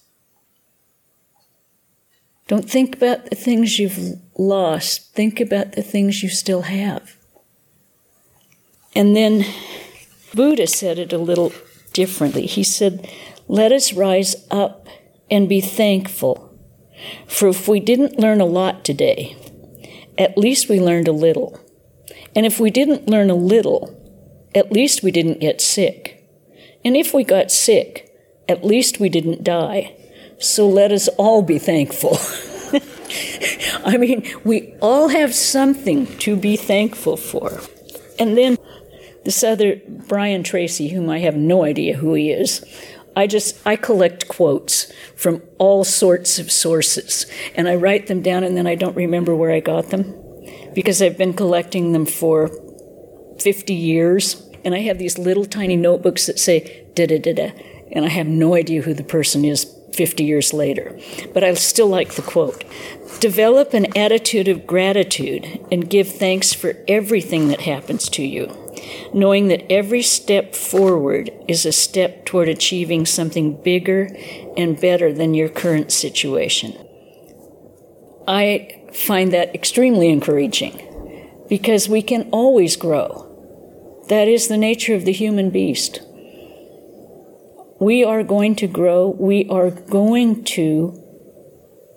Don't 2.47 2.69
think 2.69 2.95
about 2.95 3.29
the 3.29 3.35
things 3.35 3.77
you've 3.77 4.19
lost, 4.37 5.13
think 5.13 5.39
about 5.39 5.73
the 5.73 5.83
things 5.83 6.23
you 6.23 6.29
still 6.29 6.63
have. 6.63 7.17
And 8.95 9.15
then 9.15 9.45
Buddha 10.33 10.67
said 10.67 10.97
it 10.97 11.13
a 11.13 11.17
little 11.17 11.51
differently. 11.93 12.45
He 12.45 12.63
said, 12.63 13.09
Let 13.47 13.71
us 13.71 13.93
rise 13.93 14.47
up 14.49 14.87
and 15.29 15.49
be 15.49 15.61
thankful. 15.61 16.57
For 17.27 17.49
if 17.49 17.67
we 17.67 17.79
didn't 17.79 18.19
learn 18.19 18.41
a 18.41 18.45
lot 18.45 18.83
today, 18.83 19.35
at 20.17 20.37
least 20.37 20.69
we 20.69 20.79
learned 20.79 21.07
a 21.07 21.11
little. 21.11 21.59
And 22.35 22.45
if 22.45 22.59
we 22.59 22.71
didn't 22.71 23.07
learn 23.07 23.29
a 23.29 23.35
little, 23.35 23.93
at 24.55 24.71
least 24.71 25.03
we 25.03 25.11
didn't 25.11 25.41
get 25.41 25.61
sick. 25.61 26.16
And 26.87 26.95
if 26.95 27.13
we 27.13 27.25
got 27.25 27.51
sick, 27.51 28.17
at 28.47 28.63
least 28.63 28.97
we 28.97 29.09
didn't 29.09 29.43
die. 29.43 29.93
So 30.39 30.69
let 30.69 30.89
us 30.93 31.09
all 31.17 31.41
be 31.41 31.59
thankful. 31.59 32.17
I 33.85 33.97
mean, 33.97 34.25
we 34.45 34.73
all 34.81 35.09
have 35.09 35.35
something 35.35 36.05
to 36.19 36.37
be 36.37 36.55
thankful 36.55 37.17
for. 37.17 37.59
And 38.17 38.37
then 38.37 38.57
this 39.25 39.43
other 39.43 39.81
Brian 39.85 40.43
Tracy, 40.43 40.87
whom 40.87 41.09
I 41.09 41.19
have 41.19 41.35
no 41.35 41.65
idea 41.65 41.97
who 41.97 42.13
he 42.13 42.31
is, 42.31 42.63
I 43.17 43.27
just 43.27 43.59
I 43.67 43.75
collect 43.75 44.29
quotes 44.29 44.89
from 45.13 45.41
all 45.57 45.83
sorts 45.83 46.39
of 46.39 46.49
sources 46.49 47.25
and 47.53 47.67
I 47.67 47.75
write 47.75 48.07
them 48.07 48.21
down 48.21 48.45
and 48.45 48.55
then 48.55 48.65
I 48.65 48.75
don't 48.75 48.95
remember 48.95 49.35
where 49.35 49.51
I 49.51 49.59
got 49.59 49.89
them 49.89 50.15
because 50.73 51.01
I've 51.01 51.17
been 51.17 51.33
collecting 51.33 51.91
them 51.91 52.05
for 52.05 52.49
50 53.39 53.73
years 53.73 54.46
and 54.67 54.75
I 54.75 54.79
have 54.79 54.97
these 54.97 55.17
little 55.17 55.45
tiny 55.45 55.77
notebooks 55.77 56.25
that 56.25 56.37
say 56.37 56.85
da 56.93 57.07
da 57.07 57.17
da 57.19 57.33
da, 57.33 57.51
and 57.89 58.03
I 58.03 58.09
have 58.09 58.27
no 58.27 58.53
idea 58.53 58.81
who 58.81 58.93
the 58.93 59.01
person 59.01 59.45
is 59.45 59.63
50 59.93 60.25
years 60.25 60.51
later. 60.51 60.99
But 61.33 61.41
I 61.41 61.53
still 61.53 61.87
like 61.87 62.15
the 62.15 62.21
quote 62.21 62.65
Develop 63.21 63.73
an 63.73 63.97
attitude 63.97 64.49
of 64.49 64.67
gratitude 64.67 65.65
and 65.71 65.89
give 65.89 66.09
thanks 66.09 66.51
for 66.51 66.75
everything 66.85 67.47
that 67.47 67.61
happens 67.61 68.09
to 68.09 68.23
you, 68.23 68.53
knowing 69.13 69.47
that 69.47 69.71
every 69.71 70.01
step 70.01 70.53
forward 70.53 71.31
is 71.47 71.65
a 71.65 71.71
step 71.71 72.25
toward 72.25 72.49
achieving 72.49 73.05
something 73.05 73.63
bigger 73.63 74.09
and 74.57 74.81
better 74.81 75.13
than 75.13 75.33
your 75.33 75.47
current 75.47 75.93
situation. 75.93 76.77
I 78.27 78.83
find 78.91 79.31
that 79.31 79.55
extremely 79.55 80.09
encouraging 80.09 81.45
because 81.47 81.87
we 81.87 82.01
can 82.01 82.27
always 82.31 82.75
grow. 82.75 83.26
That 84.09 84.29
is 84.29 84.47
the 84.47 84.57
nature 84.57 84.95
of 84.95 85.03
the 85.03 85.11
human 85.11 85.49
beast. 85.49 85.99
We 87.79 88.05
are 88.05 88.23
going 88.23 88.55
to 88.55 88.67
grow, 88.67 89.09
we 89.09 89.47
are 89.49 89.69
going 89.69 90.45
to 90.55 91.03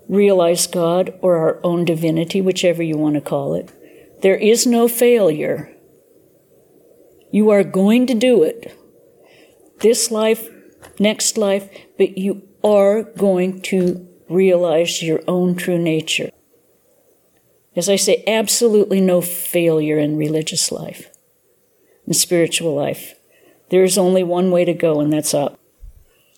realize 0.09 0.67
God 0.67 1.13
or 1.21 1.37
our 1.37 1.61
own 1.63 1.85
divinity, 1.85 2.41
whichever 2.41 2.83
you 2.83 2.97
want 2.97 3.15
to 3.15 3.21
call 3.21 3.55
it. 3.55 3.71
There 4.21 4.35
is 4.35 4.67
no 4.67 4.89
failure. 4.89 5.73
You 7.31 7.49
are 7.49 7.63
going 7.63 8.07
to 8.07 8.13
do 8.13 8.43
it. 8.43 8.77
This 9.79 10.11
life, 10.11 10.49
next 10.99 11.37
life, 11.37 11.69
but 11.97 12.17
you 12.17 12.43
are 12.61 13.03
going 13.03 13.61
to 13.63 14.05
realize 14.29 15.01
your 15.01 15.21
own 15.29 15.55
true 15.55 15.79
nature. 15.79 16.29
As 17.73 17.87
I 17.87 17.95
say, 17.95 18.21
absolutely 18.27 18.99
no 18.99 19.21
failure 19.21 19.97
in 19.97 20.17
religious 20.17 20.73
life 20.73 21.10
and 22.11 22.15
spiritual 22.17 22.75
life. 22.75 23.15
There 23.69 23.85
is 23.85 23.97
only 23.97 24.21
one 24.21 24.51
way 24.51 24.65
to 24.65 24.73
go, 24.73 24.99
and 24.99 25.13
that's 25.13 25.33
up. 25.33 25.57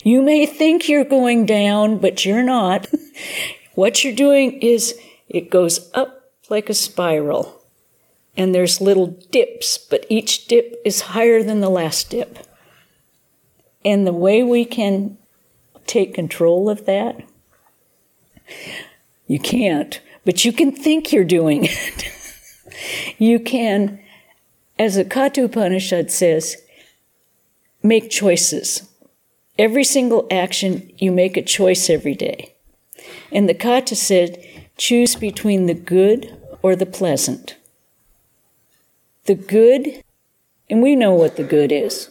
You 0.03 0.21
may 0.21 0.45
think 0.45 0.87
you're 0.87 1.03
going 1.03 1.47
down, 1.47 1.97
but 1.97 2.23
you're 2.23 2.43
not. 2.43 2.87
what 3.73 4.03
you're 4.03 4.13
doing 4.13 4.61
is 4.61 4.95
it 5.29 5.49
goes 5.49 5.89
up 5.95 6.29
like 6.47 6.69
a 6.69 6.75
spiral, 6.75 7.65
and 8.37 8.53
there's 8.53 8.81
little 8.81 9.07
dips, 9.31 9.79
but 9.79 10.05
each 10.09 10.45
dip 10.45 10.79
is 10.85 11.01
higher 11.01 11.41
than 11.41 11.59
the 11.59 11.71
last 11.71 12.11
dip. 12.11 12.37
And 13.83 14.05
the 14.05 14.13
way 14.13 14.43
we 14.43 14.65
can 14.65 15.17
take 15.87 16.13
control 16.13 16.69
of 16.69 16.85
that, 16.85 17.19
you 19.25 19.39
can't, 19.39 19.99
but 20.23 20.45
you 20.45 20.53
can 20.53 20.71
think 20.71 21.11
you're 21.11 21.23
doing 21.23 21.63
it. 21.63 22.11
you 23.17 23.39
can 23.39 24.02
as 24.77 24.95
the 24.95 25.05
Katha 25.05 25.45
Upanishad 25.45 26.11
says, 26.11 26.57
make 27.81 28.09
choices. 28.09 28.89
Every 29.59 29.83
single 29.83 30.27
action, 30.31 30.91
you 30.97 31.11
make 31.11 31.37
a 31.37 31.43
choice 31.43 31.89
every 31.89 32.15
day. 32.15 32.55
And 33.31 33.47
the 33.47 33.53
Katha 33.53 33.95
said, 33.95 34.43
choose 34.77 35.15
between 35.15 35.67
the 35.67 35.73
good 35.73 36.35
or 36.61 36.75
the 36.75 36.85
pleasant. 36.85 37.55
The 39.25 39.35
good, 39.35 40.03
and 40.69 40.81
we 40.81 40.95
know 40.95 41.13
what 41.13 41.35
the 41.35 41.43
good 41.43 41.71
is. 41.71 42.09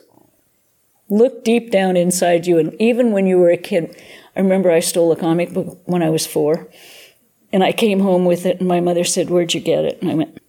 Look 1.09 1.45
deep 1.45 1.71
down 1.71 1.97
inside 1.97 2.47
you, 2.47 2.59
and 2.59 2.75
even 2.81 3.13
when 3.13 3.27
you 3.27 3.39
were 3.39 3.51
a 3.51 3.57
kid, 3.57 3.95
I 4.35 4.41
remember 4.41 4.71
I 4.71 4.81
stole 4.81 5.13
a 5.13 5.17
comic 5.17 5.53
book 5.53 5.81
when 5.85 6.03
I 6.03 6.11
was 6.11 6.27
four, 6.27 6.69
and 7.53 7.63
I 7.63 7.73
came 7.73 8.01
home 8.01 8.25
with 8.25 8.47
it, 8.47 8.61
and 8.61 8.69
my 8.69 8.81
mother 8.81 9.05
said, 9.05 9.29
Where'd 9.29 9.53
you 9.53 9.61
get 9.61 9.85
it? 9.85 10.01
And 10.01 10.11
I 10.11 10.15
went, 10.15 10.42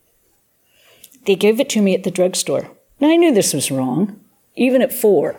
they 1.26 1.36
gave 1.36 1.60
it 1.60 1.70
to 1.70 1.82
me 1.82 1.94
at 1.94 2.04
the 2.04 2.12
drugstore. 2.12 2.70
Now 3.00 3.10
I 3.10 3.16
knew 3.16 3.34
this 3.34 3.54
was 3.54 3.72
wrong, 3.72 4.20
even 4.56 4.82
at 4.82 4.94
four. 4.94 5.38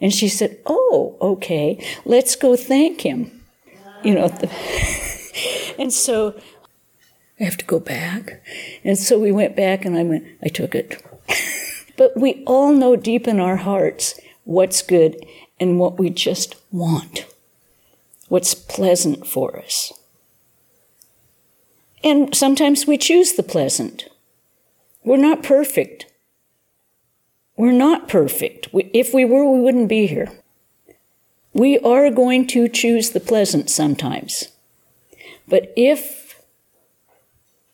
And 0.00 0.12
she 0.12 0.28
said, 0.28 0.58
Oh, 0.66 1.16
okay, 1.20 1.82
let's 2.04 2.36
go 2.36 2.56
thank 2.56 3.00
him. 3.00 3.42
You 4.02 4.14
know, 4.14 4.28
the 4.28 4.50
and 5.78 5.92
so 5.92 6.38
I 7.40 7.44
have 7.44 7.56
to 7.58 7.64
go 7.64 7.80
back. 7.80 8.42
And 8.84 8.98
so 8.98 9.18
we 9.18 9.32
went 9.32 9.56
back 9.56 9.84
and 9.84 9.96
I 9.96 10.02
went, 10.02 10.24
I 10.42 10.48
took 10.48 10.74
it. 10.74 11.02
but 11.96 12.16
we 12.16 12.42
all 12.46 12.72
know 12.72 12.96
deep 12.96 13.26
in 13.26 13.40
our 13.40 13.56
hearts 13.56 14.18
what's 14.44 14.82
good 14.82 15.24
and 15.58 15.78
what 15.78 15.98
we 15.98 16.10
just 16.10 16.56
want, 16.70 17.26
what's 18.28 18.54
pleasant 18.54 19.26
for 19.26 19.58
us. 19.58 19.92
And 22.04 22.34
sometimes 22.34 22.86
we 22.86 22.98
choose 22.98 23.32
the 23.32 23.42
pleasant. 23.42 24.08
We're 25.06 25.16
not 25.16 25.44
perfect. 25.44 26.06
We're 27.56 27.70
not 27.70 28.08
perfect. 28.08 28.68
if 28.74 29.14
we 29.14 29.24
were, 29.24 29.48
we 29.48 29.60
wouldn't 29.60 29.88
be 29.88 30.08
here. 30.08 30.32
We 31.54 31.78
are 31.78 32.10
going 32.10 32.48
to 32.48 32.68
choose 32.68 33.10
the 33.10 33.20
pleasant 33.20 33.70
sometimes. 33.70 34.48
But 35.46 35.72
if 35.76 36.42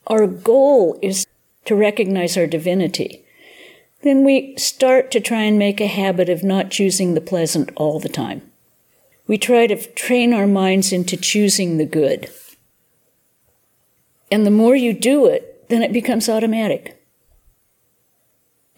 our 0.07 0.27
goal 0.27 0.99
is 1.01 1.27
to 1.64 1.75
recognize 1.75 2.37
our 2.37 2.47
divinity, 2.47 3.25
then 4.03 4.25
we 4.25 4.55
start 4.59 5.11
to 5.12 5.21
try 5.21 5.42
and 5.45 5.59
make 5.59 5.81
a 5.81 5.87
habit 5.87 6.29
of 6.29 6.45
not 6.45 6.71
choosing 6.71 7.14
the 7.14 7.23
pleasant 7.23 7.71
all 7.77 7.99
the 7.99 8.11
time. 8.11 8.42
We 9.27 9.38
try 9.38 9.66
to 9.68 9.77
train 9.95 10.35
our 10.35 10.47
minds 10.47 10.92
into 10.92 11.16
choosing 11.16 11.79
the 11.79 11.87
good. 11.87 12.29
And 14.31 14.45
the 14.45 14.51
more 14.51 14.77
you 14.77 14.92
do 14.92 15.25
it, 15.27 15.71
then 15.71 15.83
it 15.83 15.95
becomes 15.95 16.29
automatic. 16.29 17.02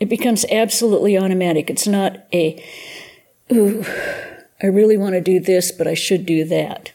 It 0.01 0.09
becomes 0.09 0.45
absolutely 0.51 1.17
automatic. 1.17 1.71
It's 1.71 1.87
not 1.87 2.27
a, 2.33 2.63
ooh, 3.53 3.85
I 4.63 4.67
really 4.67 4.97
want 4.97 5.15
to 5.15 5.21
do 5.21 5.41
this, 5.41 5.71
but 5.71 5.87
I 5.87 5.95
should 5.95 6.27
do 6.27 6.45
that. 6.45 6.93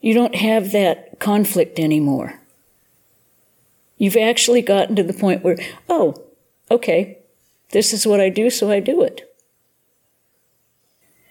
You 0.00 0.14
don't 0.14 0.34
have 0.34 0.72
that 0.72 1.18
conflict 1.18 1.78
anymore. 1.78 2.40
You've 3.96 4.16
actually 4.16 4.62
gotten 4.62 4.96
to 4.96 5.02
the 5.02 5.12
point 5.12 5.44
where, 5.44 5.56
oh, 5.88 6.14
okay, 6.70 7.18
this 7.70 7.92
is 7.92 8.06
what 8.06 8.20
I 8.20 8.28
do, 8.28 8.50
so 8.50 8.70
I 8.70 8.80
do 8.80 9.02
it. 9.02 9.30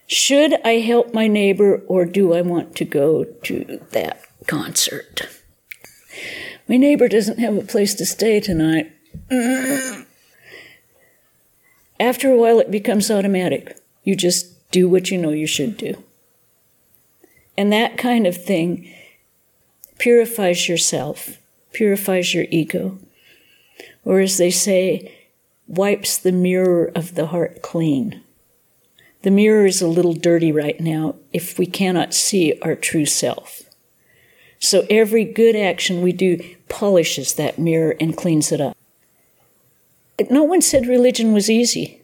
Should 0.08 0.56
I 0.66 0.80
help 0.80 1.14
my 1.14 1.28
neighbor 1.28 1.84
or 1.88 2.06
do 2.06 2.34
I 2.34 2.42
want 2.42 2.76
to 2.76 2.86
go 2.86 3.24
to 3.24 3.82
that 3.92 4.22
concert? 4.48 5.22
My 6.68 6.78
neighbor 6.78 7.08
doesn't 7.08 7.40
have 7.40 7.58
a 7.58 7.62
place 7.62 7.94
to 7.96 8.06
stay 8.06 8.40
tonight. 8.40 8.92
Mm. 9.30 10.06
After 12.00 12.32
a 12.32 12.38
while, 12.38 12.60
it 12.60 12.72
becomes 12.72 13.10
automatic. 13.10 13.78
You 14.04 14.16
just 14.16 14.72
do 14.72 14.90
what 14.90 15.12
you 15.12 15.18
know 15.18 15.30
you 15.30 15.48
should 15.48 15.78
do. 15.78 16.04
And 17.58 17.72
that 17.72 17.98
kind 17.98 18.26
of 18.26 18.36
thing 18.36 18.92
purifies 19.98 20.68
yourself, 20.68 21.38
purifies 21.72 22.34
your 22.34 22.46
ego. 22.50 22.98
Or 24.04 24.20
as 24.20 24.38
they 24.38 24.52
say, 24.52 25.16
wipes 25.68 26.18
the 26.18 26.32
mirror 26.32 26.92
of 26.96 27.16
the 27.16 27.28
heart 27.28 27.62
clean. 27.62 28.22
The 29.22 29.32
mirror 29.32 29.66
is 29.66 29.82
a 29.82 29.88
little 29.88 30.14
dirty 30.14 30.52
right 30.52 30.80
now 30.80 31.16
if 31.32 31.58
we 31.58 31.66
cannot 31.66 32.14
see 32.14 32.60
our 32.62 32.76
true 32.76 33.06
self. 33.06 33.62
So 34.60 34.86
every 34.90 35.24
good 35.24 35.56
action 35.56 36.02
we 36.02 36.12
do 36.12 36.40
polishes 36.68 37.34
that 37.36 37.60
mirror 37.60 37.96
and 38.00 38.18
cleans 38.18 38.52
it 38.52 38.60
up. 38.60 38.76
No 40.30 40.44
one 40.44 40.62
said 40.62 40.88
religion 40.88 41.34
was 41.34 41.50
easy. 41.50 42.02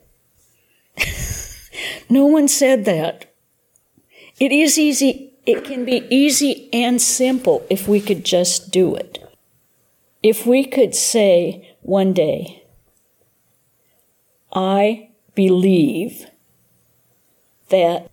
no 2.09 2.25
one 2.25 2.47
said 2.47 2.85
that. 2.85 3.33
It 4.39 4.51
is 4.51 4.77
easy, 4.79 5.33
it 5.45 5.63
can 5.63 5.85
be 5.85 6.07
easy 6.09 6.69
and 6.73 7.01
simple 7.01 7.65
if 7.69 7.87
we 7.87 7.99
could 7.99 8.23
just 8.23 8.71
do 8.71 8.95
it. 8.95 9.19
If 10.23 10.45
we 10.45 10.65
could 10.65 10.95
say 10.95 11.75
one 11.81 12.13
day, 12.13 12.63
I 14.53 15.09
believe 15.35 16.25
that 17.69 18.09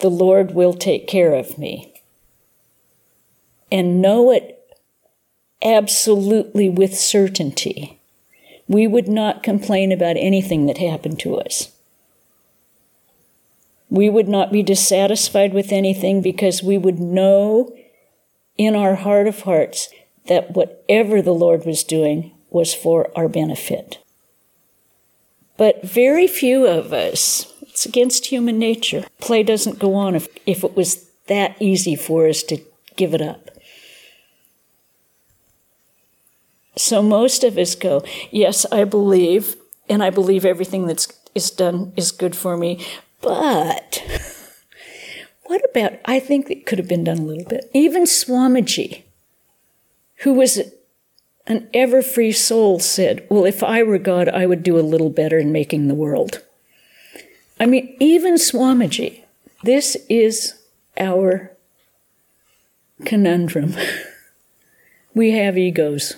the 0.00 0.10
Lord 0.10 0.52
will 0.52 0.74
take 0.74 1.06
care 1.06 1.34
of 1.34 1.56
me, 1.56 1.94
and 3.70 4.02
know 4.02 4.30
it 4.30 4.58
absolutely 5.62 6.68
with 6.68 6.96
certainty 6.96 7.95
we 8.68 8.86
would 8.86 9.08
not 9.08 9.42
complain 9.42 9.92
about 9.92 10.16
anything 10.16 10.66
that 10.66 10.78
happened 10.78 11.18
to 11.20 11.36
us. 11.36 11.72
We 13.88 14.10
would 14.10 14.28
not 14.28 14.50
be 14.50 14.62
dissatisfied 14.62 15.54
with 15.54 15.72
anything 15.72 16.20
because 16.20 16.62
we 16.62 16.76
would 16.76 16.98
know 16.98 17.74
in 18.58 18.74
our 18.74 18.96
heart 18.96 19.28
of 19.28 19.42
hearts 19.42 19.88
that 20.26 20.52
whatever 20.52 21.22
the 21.22 21.34
Lord 21.34 21.64
was 21.64 21.84
doing 21.84 22.32
was 22.50 22.74
for 22.74 23.10
our 23.16 23.28
benefit. 23.28 23.98
But 25.56 25.84
very 25.84 26.26
few 26.26 26.66
of 26.66 26.92
us, 26.92 27.52
it's 27.62 27.86
against 27.86 28.26
human 28.26 28.58
nature. 28.58 29.04
Play 29.20 29.42
doesn't 29.42 29.78
go 29.78 29.94
on 29.94 30.14
if, 30.14 30.28
if 30.46 30.64
it 30.64 30.76
was 30.76 31.08
that 31.28 31.56
easy 31.60 31.96
for 31.96 32.28
us 32.28 32.42
to 32.44 32.60
give 32.96 33.14
it 33.14 33.22
up. 33.22 33.50
So 36.76 37.02
most 37.02 37.42
of 37.42 37.56
us 37.56 37.74
go, 37.74 38.04
yes, 38.30 38.66
I 38.70 38.84
believe, 38.84 39.56
and 39.88 40.02
I 40.02 40.10
believe 40.10 40.44
everything 40.44 40.86
that's 40.86 41.08
is 41.36 41.50
done 41.50 41.92
is 41.96 42.10
good 42.12 42.34
for 42.34 42.56
me, 42.56 42.84
but 43.20 44.02
what 45.44 45.60
about, 45.70 45.92
I 46.06 46.18
think 46.18 46.50
it 46.50 46.66
could 46.66 46.78
have 46.78 46.88
been 46.88 47.04
done 47.04 47.18
a 47.18 47.24
little 47.24 47.44
bit. 47.44 47.70
Even 47.74 48.04
Swamiji, 48.04 49.02
who 50.20 50.32
was 50.32 50.60
an 51.46 51.68
ever 51.74 52.00
free 52.02 52.32
soul, 52.32 52.80
said, 52.80 53.26
Well, 53.28 53.44
if 53.44 53.62
I 53.62 53.82
were 53.82 53.98
God, 53.98 54.28
I 54.28 54.46
would 54.46 54.62
do 54.62 54.78
a 54.78 54.80
little 54.80 55.10
better 55.10 55.38
in 55.38 55.52
making 55.52 55.88
the 55.88 55.94
world. 55.94 56.42
I 57.60 57.66
mean, 57.66 57.94
even 58.00 58.34
Swamiji, 58.34 59.20
this 59.62 59.96
is 60.08 60.54
our 60.98 61.52
conundrum. 63.04 63.74
we 65.14 65.32
have 65.32 65.58
egos. 65.58 66.16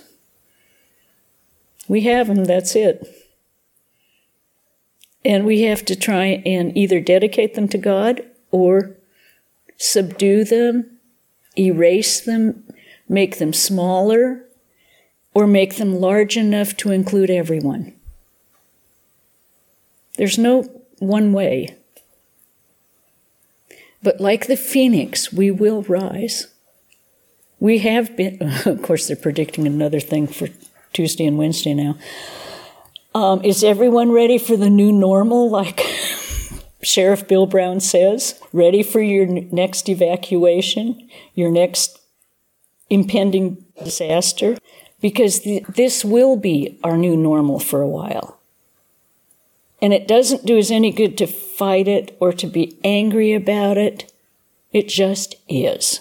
We 1.88 2.02
have 2.02 2.28
them, 2.28 2.44
that's 2.44 2.76
it. 2.76 3.06
And 5.24 5.44
we 5.44 5.62
have 5.62 5.84
to 5.86 5.96
try 5.96 6.42
and 6.46 6.76
either 6.76 7.00
dedicate 7.00 7.54
them 7.54 7.68
to 7.68 7.78
God 7.78 8.22
or 8.50 8.96
subdue 9.76 10.44
them, 10.44 10.98
erase 11.58 12.20
them, 12.20 12.64
make 13.08 13.38
them 13.38 13.52
smaller, 13.52 14.44
or 15.34 15.46
make 15.46 15.76
them 15.76 15.94
large 15.94 16.36
enough 16.36 16.76
to 16.76 16.92
include 16.92 17.30
everyone. 17.30 17.94
There's 20.16 20.38
no 20.38 20.62
one 20.98 21.32
way. 21.32 21.76
But 24.02 24.20
like 24.20 24.46
the 24.46 24.56
phoenix, 24.56 25.32
we 25.32 25.50
will 25.50 25.82
rise. 25.82 26.48
We 27.60 27.78
have 27.78 28.16
been, 28.16 28.38
of 28.66 28.82
course, 28.82 29.06
they're 29.06 29.16
predicting 29.16 29.66
another 29.66 30.00
thing 30.00 30.26
for 30.26 30.48
Tuesday 30.92 31.26
and 31.26 31.38
Wednesday 31.38 31.74
now. 31.74 31.96
Um, 33.14 33.42
is 33.44 33.64
everyone 33.64 34.12
ready 34.12 34.38
for 34.38 34.56
the 34.56 34.70
new 34.70 34.92
normal, 34.92 35.50
like 35.50 35.80
Sheriff 36.82 37.26
Bill 37.26 37.46
Brown 37.46 37.80
says? 37.80 38.40
Ready 38.52 38.82
for 38.82 39.00
your 39.00 39.26
next 39.26 39.88
evacuation, 39.88 41.08
your 41.34 41.50
next 41.50 41.98
impending 42.90 43.64
disaster? 43.82 44.56
Because 45.00 45.40
th- 45.40 45.64
this 45.66 46.04
will 46.04 46.36
be 46.36 46.78
our 46.84 46.96
new 46.96 47.16
normal 47.16 47.58
for 47.58 47.80
a 47.80 47.88
while. 47.88 48.38
And 49.80 49.92
it 49.92 50.08
doesn't 50.08 50.44
do 50.44 50.58
us 50.58 50.70
any 50.70 50.90
good 50.90 51.16
to 51.18 51.26
fight 51.26 51.86
it 51.86 52.16
or 52.20 52.32
to 52.32 52.46
be 52.46 52.78
angry 52.82 53.32
about 53.32 53.78
it. 53.78 54.12
It 54.72 54.88
just 54.88 55.36
is. 55.48 56.00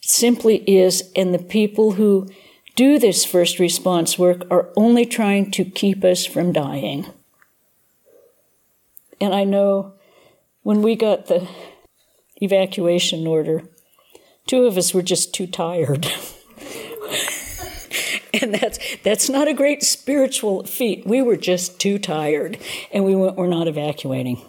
Simply 0.00 0.56
is. 0.66 1.10
And 1.14 1.34
the 1.34 1.38
people 1.38 1.92
who 1.92 2.28
do 2.76 2.98
this 2.98 3.24
first 3.24 3.58
response 3.58 4.18
work 4.18 4.42
are 4.50 4.70
only 4.76 5.06
trying 5.06 5.50
to 5.52 5.64
keep 5.64 6.04
us 6.04 6.26
from 6.26 6.52
dying. 6.52 7.06
And 9.20 9.34
I 9.34 9.44
know 9.44 9.94
when 10.62 10.82
we 10.82 10.96
got 10.96 11.26
the 11.26 11.48
evacuation 12.36 13.26
order, 13.26 13.62
two 14.46 14.64
of 14.64 14.76
us 14.76 14.92
were 14.92 15.02
just 15.02 15.32
too 15.32 15.46
tired. 15.46 16.06
and 18.42 18.54
that's 18.54 18.78
that's 19.02 19.28
not 19.28 19.46
a 19.46 19.54
great 19.54 19.82
spiritual 19.82 20.64
feat. 20.64 21.06
We 21.06 21.22
were 21.22 21.36
just 21.36 21.78
too 21.78 21.98
tired, 21.98 22.58
and 22.92 23.04
we 23.04 23.14
went, 23.14 23.36
we're 23.36 23.46
not 23.46 23.68
evacuating. 23.68 24.42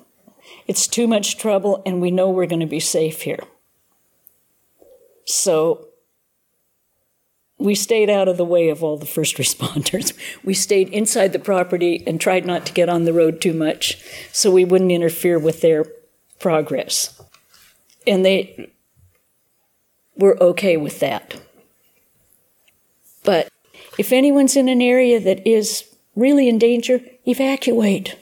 It's 0.67 0.87
too 0.87 1.07
much 1.07 1.37
trouble, 1.37 1.83
and 1.85 2.01
we 2.01 2.09
know 2.09 2.29
we're 2.29 2.47
going 2.47 2.61
to 2.61 2.65
be 2.65 2.79
safe 2.79 3.21
here. 3.21 3.43
So 5.25 5.84
we 7.57 7.75
stayed 7.75 8.09
out 8.09 8.27
of 8.27 8.37
the 8.37 8.45
way 8.45 8.69
of 8.69 8.83
all 8.83 8.97
the 8.97 9.05
first 9.05 9.35
responders. 9.37 10.13
We 10.43 10.53
stayed 10.53 10.89
inside 10.89 11.33
the 11.33 11.39
property 11.39 12.03
and 12.05 12.19
tried 12.19 12.45
not 12.45 12.65
to 12.65 12.73
get 12.73 12.89
on 12.89 13.05
the 13.05 13.13
road 13.13 13.41
too 13.41 13.53
much 13.53 14.01
so 14.31 14.51
we 14.51 14.65
wouldn't 14.65 14.91
interfere 14.91 15.39
with 15.39 15.61
their 15.61 15.85
progress. 16.39 17.21
And 18.05 18.23
they 18.23 18.71
were 20.15 20.41
okay 20.41 20.77
with 20.77 20.99
that. 20.99 21.41
But 23.23 23.49
if 23.97 24.11
anyone's 24.11 24.55
in 24.55 24.69
an 24.69 24.81
area 24.81 25.19
that 25.19 25.45
is 25.47 25.83
really 26.15 26.47
in 26.47 26.57
danger, 26.57 27.01
evacuate. 27.25 28.15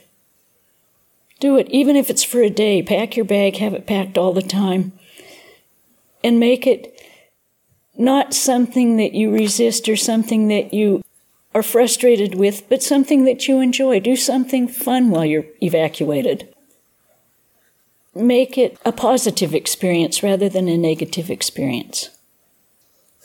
Do 1.40 1.56
it, 1.58 1.68
even 1.70 1.96
if 1.96 2.10
it's 2.10 2.24
for 2.24 2.40
a 2.40 2.50
day. 2.50 2.82
Pack 2.82 3.16
your 3.16 3.26
bag, 3.26 3.56
have 3.56 3.74
it 3.74 3.86
packed 3.86 4.16
all 4.16 4.32
the 4.32 4.42
time, 4.42 4.92
and 6.22 6.40
make 6.40 6.66
it 6.66 6.93
not 7.96 8.34
something 8.34 8.96
that 8.96 9.14
you 9.14 9.30
resist 9.32 9.88
or 9.88 9.96
something 9.96 10.48
that 10.48 10.74
you 10.74 11.02
are 11.54 11.62
frustrated 11.62 12.34
with, 12.34 12.68
but 12.68 12.82
something 12.82 13.24
that 13.24 13.46
you 13.46 13.60
enjoy. 13.60 14.00
Do 14.00 14.16
something 14.16 14.66
fun 14.66 15.10
while 15.10 15.24
you're 15.24 15.46
evacuated. 15.62 16.52
Make 18.14 18.58
it 18.58 18.78
a 18.84 18.92
positive 18.92 19.54
experience 19.54 20.22
rather 20.22 20.48
than 20.48 20.68
a 20.68 20.76
negative 20.76 21.30
experience. 21.30 22.10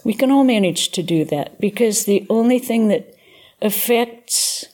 We 0.03 0.13
can 0.13 0.31
all 0.31 0.43
manage 0.43 0.89
to 0.89 1.03
do 1.03 1.25
that 1.25 1.59
because 1.59 2.05
the 2.05 2.25
only 2.29 2.59
thing 2.59 2.87
that 2.87 3.15
affects 3.61 4.65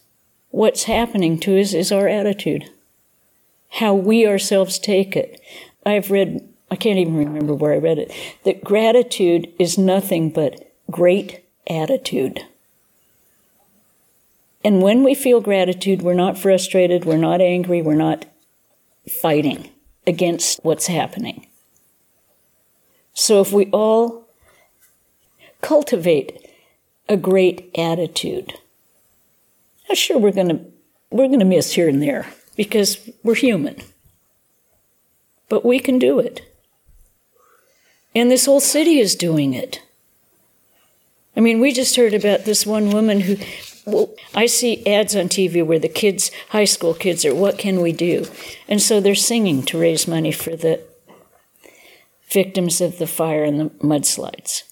what's 0.52 0.84
happening 0.84 1.40
to 1.40 1.60
us 1.60 1.74
is 1.74 1.92
our 1.92 2.08
attitude, 2.08 2.70
how 3.70 3.94
we 3.94 4.28
ourselves 4.28 4.80
take 4.80 5.16
it. 5.16 5.42
I've 5.86 6.12
read, 6.12 6.48
I 6.70 6.76
can't 6.76 7.00
even 7.00 7.18
remember 7.18 7.54
where 7.54 7.74
I 7.74 7.78
read 7.78 8.00
it, 8.00 8.12
that 8.44 8.64
gratitude 8.64 9.52
is 9.60 9.78
nothing 9.78 10.32
but 10.32 10.74
great 10.90 11.46
attitude. 11.68 12.42
And 14.64 14.82
when 14.82 15.04
we 15.04 15.14
feel 15.14 15.42
gratitude, 15.42 16.02
we're 16.02 16.16
not 16.16 16.38
frustrated, 16.38 17.06
we're 17.06 17.18
not 17.18 17.40
angry, 17.40 17.82
we're 17.82 17.94
not 17.94 18.26
fighting 19.22 19.70
against 20.08 20.60
what's 20.64 20.88
happening. 20.88 21.48
So 23.14 23.42
if 23.42 23.54
we 23.54 23.68
all 23.68 24.28
cultivate 25.62 26.50
a 27.08 27.16
great 27.16 27.70
attitude, 27.78 28.56
sure 29.94 30.18
we're 30.18 30.32
to 30.50 30.60
we're 31.12 31.28
to 31.40 31.46
miss 31.46 31.74
here 31.74 31.88
and 31.88 32.02
there 32.02 32.28
because 32.56 33.10
we're 33.24 33.36
human. 33.36 33.78
But 35.48 35.64
we 35.64 35.80
can 35.80 36.00
do 36.00 36.20
it. 36.20 36.42
And 38.16 38.32
this 38.32 38.46
whole 38.46 38.62
city 38.62 39.00
is 39.00 39.16
doing 39.16 39.54
it. 39.54 39.82
I 41.36 41.42
mean, 41.42 41.60
we 41.60 41.74
just 41.74 41.98
heard 41.98 42.14
about 42.14 42.46
this 42.46 42.66
one 42.66 42.92
woman 42.92 43.20
who 43.20 43.36
well, 43.86 44.16
I 44.34 44.48
see 44.48 44.86
ads 44.88 45.16
on 45.16 45.26
TV 45.26 45.64
where 45.64 45.80
the 45.80 45.88
kids, 45.90 46.32
high 46.50 46.66
school 46.66 46.94
kids, 46.94 47.24
are, 47.24 47.36
what 47.36 47.60
can 47.60 47.82
we 47.82 47.92
do? 47.92 48.26
And 48.68 48.82
so 48.82 49.00
they're 49.00 49.16
singing 49.16 49.62
to 49.64 49.80
raise 49.80 50.08
money 50.08 50.32
for 50.32 50.56
the 50.56 50.82
victims 52.32 52.82
of 52.82 52.98
the 52.98 53.06
fire 53.06 53.44
and 53.44 53.60
the 53.60 53.70
mudslides. 53.86 54.64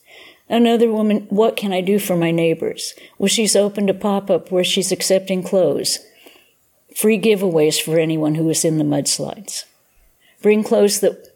Another 0.50 0.92
woman, 0.92 1.28
what 1.30 1.56
can 1.56 1.72
I 1.72 1.82
do 1.82 2.00
for 2.00 2.18
my 2.18 2.32
neighbors? 2.32 2.94
Well, 3.18 3.28
she's 3.28 3.56
opened 3.56 3.90
a 3.90 3.94
pop 3.94 4.30
up 4.30 4.52
where 4.52 4.64
she's 4.64 4.92
accepting 4.92 5.44
clothes, 5.44 6.00
free 6.96 7.20
giveaways 7.20 7.82
for 7.82 8.00
anyone 8.00 8.36
who 8.36 8.50
is 8.50 8.66
in 8.66 8.78
the 8.78 8.84
mudslides. 8.84 9.66
Bring 10.42 10.64
clothes 10.64 11.00
that 11.02 11.33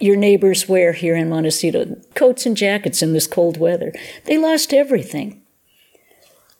your 0.00 0.16
neighbors 0.16 0.68
wear 0.68 0.92
here 0.92 1.16
in 1.16 1.28
Montecito, 1.28 1.96
coats 2.14 2.46
and 2.46 2.56
jackets 2.56 3.02
in 3.02 3.12
this 3.12 3.26
cold 3.26 3.58
weather. 3.58 3.92
They 4.24 4.38
lost 4.38 4.72
everything. 4.72 5.42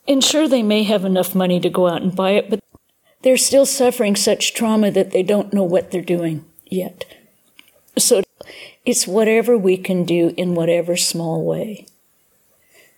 And 0.07 0.23
sure, 0.23 0.47
they 0.47 0.63
may 0.63 0.83
have 0.83 1.05
enough 1.05 1.35
money 1.35 1.59
to 1.59 1.69
go 1.69 1.87
out 1.87 2.01
and 2.01 2.15
buy 2.15 2.31
it, 2.31 2.49
but 2.49 2.59
they're 3.21 3.37
still 3.37 3.65
suffering 3.65 4.15
such 4.15 4.53
trauma 4.53 4.91
that 4.91 5.11
they 5.11 5.23
don't 5.23 5.53
know 5.53 5.63
what 5.63 5.91
they're 5.91 6.01
doing 6.01 6.45
yet. 6.65 7.05
So 7.97 8.23
it's 8.85 9.05
whatever 9.05 9.57
we 9.57 9.77
can 9.77 10.05
do 10.05 10.33
in 10.37 10.55
whatever 10.55 10.95
small 10.95 11.45
way. 11.45 11.85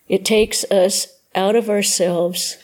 It 0.07 0.23
takes 0.23 0.63
us 0.65 1.07
out 1.35 1.55
of 1.55 1.69
ourselves 1.69 2.57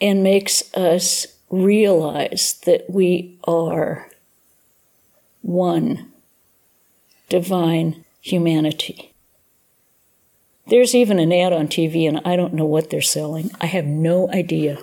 and 0.00 0.22
makes 0.22 0.74
us 0.74 1.26
realize 1.50 2.60
that 2.64 2.88
we 2.88 3.38
are 3.44 4.08
one 5.42 6.10
divine 7.28 8.04
humanity. 8.20 9.12
There's 10.68 10.94
even 10.94 11.18
an 11.18 11.32
ad 11.32 11.52
on 11.52 11.66
TV, 11.66 12.08
and 12.08 12.20
I 12.24 12.36
don't 12.36 12.54
know 12.54 12.64
what 12.64 12.90
they're 12.90 13.02
selling. 13.02 13.50
I 13.60 13.66
have 13.66 13.84
no 13.84 14.30
idea. 14.30 14.78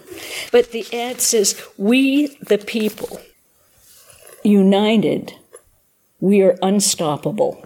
But 0.52 0.72
the 0.72 0.86
ad 0.94 1.22
says, 1.22 1.62
We 1.78 2.28
the 2.42 2.58
people, 2.58 3.22
united, 4.44 5.34
we 6.20 6.42
are 6.42 6.58
unstoppable. 6.62 7.66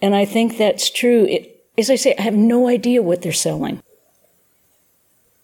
And 0.00 0.14
I 0.14 0.24
think 0.24 0.56
that's 0.56 0.88
true. 0.88 1.24
It, 1.24 1.64
as 1.76 1.90
I 1.90 1.96
say, 1.96 2.14
I 2.16 2.22
have 2.22 2.34
no 2.34 2.68
idea 2.68 3.02
what 3.02 3.22
they're 3.22 3.32
selling. 3.32 3.82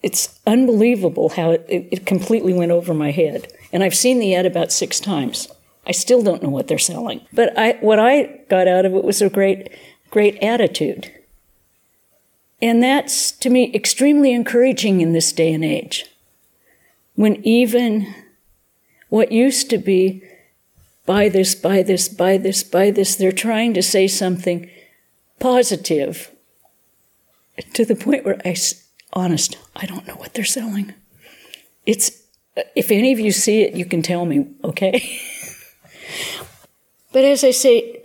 It's 0.02 0.38
unbelievable 0.46 1.30
how 1.30 1.52
it, 1.52 1.66
it, 1.68 1.88
it 1.90 2.06
completely 2.06 2.52
went 2.52 2.70
over 2.70 2.94
my 2.94 3.10
head. 3.10 3.52
And 3.72 3.82
I've 3.82 3.94
seen 3.94 4.18
the 4.18 4.34
ad 4.34 4.46
about 4.46 4.70
six 4.72 5.00
times. 5.00 5.48
I 5.86 5.92
still 5.92 6.22
don't 6.22 6.42
know 6.42 6.50
what 6.50 6.68
they're 6.68 6.78
selling. 6.78 7.26
But 7.32 7.58
I, 7.58 7.72
what 7.80 7.98
I 7.98 8.40
got 8.48 8.68
out 8.68 8.84
of 8.84 8.94
it 8.94 9.04
was 9.04 9.22
a 9.22 9.30
great 9.30 9.70
great 10.12 10.36
attitude. 10.42 11.10
And 12.60 12.80
that's, 12.80 13.32
to 13.32 13.50
me, 13.50 13.74
extremely 13.74 14.32
encouraging 14.32 15.00
in 15.00 15.12
this 15.12 15.32
day 15.32 15.52
and 15.52 15.64
age. 15.64 16.06
When 17.16 17.44
even 17.44 18.14
what 19.08 19.32
used 19.32 19.68
to 19.70 19.78
be, 19.78 20.22
buy 21.04 21.28
this, 21.28 21.56
buy 21.56 21.82
this, 21.82 22.08
buy 22.08 22.36
this, 22.36 22.62
buy 22.62 22.92
this, 22.92 23.16
they're 23.16 23.32
trying 23.32 23.74
to 23.74 23.82
say 23.82 24.06
something 24.06 24.70
positive 25.40 26.30
to 27.72 27.84
the 27.84 27.96
point 27.96 28.24
where 28.24 28.40
I, 28.44 28.54
honest, 29.12 29.58
I 29.74 29.86
don't 29.86 30.06
know 30.06 30.14
what 30.14 30.34
they're 30.34 30.44
selling. 30.44 30.94
It's, 31.84 32.21
if 32.74 32.90
any 32.90 33.12
of 33.12 33.20
you 33.20 33.32
see 33.32 33.62
it, 33.62 33.74
you 33.74 33.84
can 33.84 34.02
tell 34.02 34.24
me, 34.24 34.46
okay? 34.62 35.20
but 37.12 37.24
as 37.24 37.44
I 37.44 37.50
say, 37.50 38.02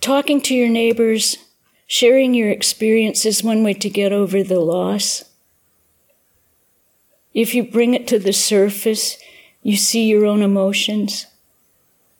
talking 0.00 0.40
to 0.42 0.54
your 0.54 0.68
neighbors, 0.68 1.36
sharing 1.86 2.34
your 2.34 2.50
experience 2.50 3.26
is 3.26 3.42
one 3.42 3.62
way 3.62 3.74
to 3.74 3.90
get 3.90 4.12
over 4.12 4.42
the 4.42 4.60
loss. 4.60 5.24
If 7.34 7.54
you 7.54 7.62
bring 7.62 7.94
it 7.94 8.08
to 8.08 8.18
the 8.18 8.32
surface, 8.32 9.18
you 9.62 9.76
see 9.76 10.06
your 10.06 10.24
own 10.24 10.42
emotions. 10.42 11.26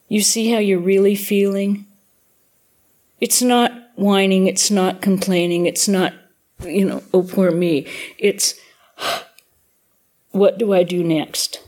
You 0.07 0.21
see 0.21 0.51
how 0.51 0.59
you're 0.59 0.79
really 0.79 1.15
feeling. 1.15 1.85
It's 3.19 3.41
not 3.41 3.71
whining, 3.95 4.47
it's 4.47 4.71
not 4.71 5.01
complaining, 5.01 5.65
it's 5.65 5.87
not, 5.87 6.13
you 6.63 6.85
know, 6.85 7.03
oh, 7.13 7.23
poor 7.23 7.51
me. 7.51 7.85
It's, 8.17 8.55
what 10.31 10.57
do 10.57 10.73
I 10.73 10.83
do 10.83 11.03
next? 11.03 11.61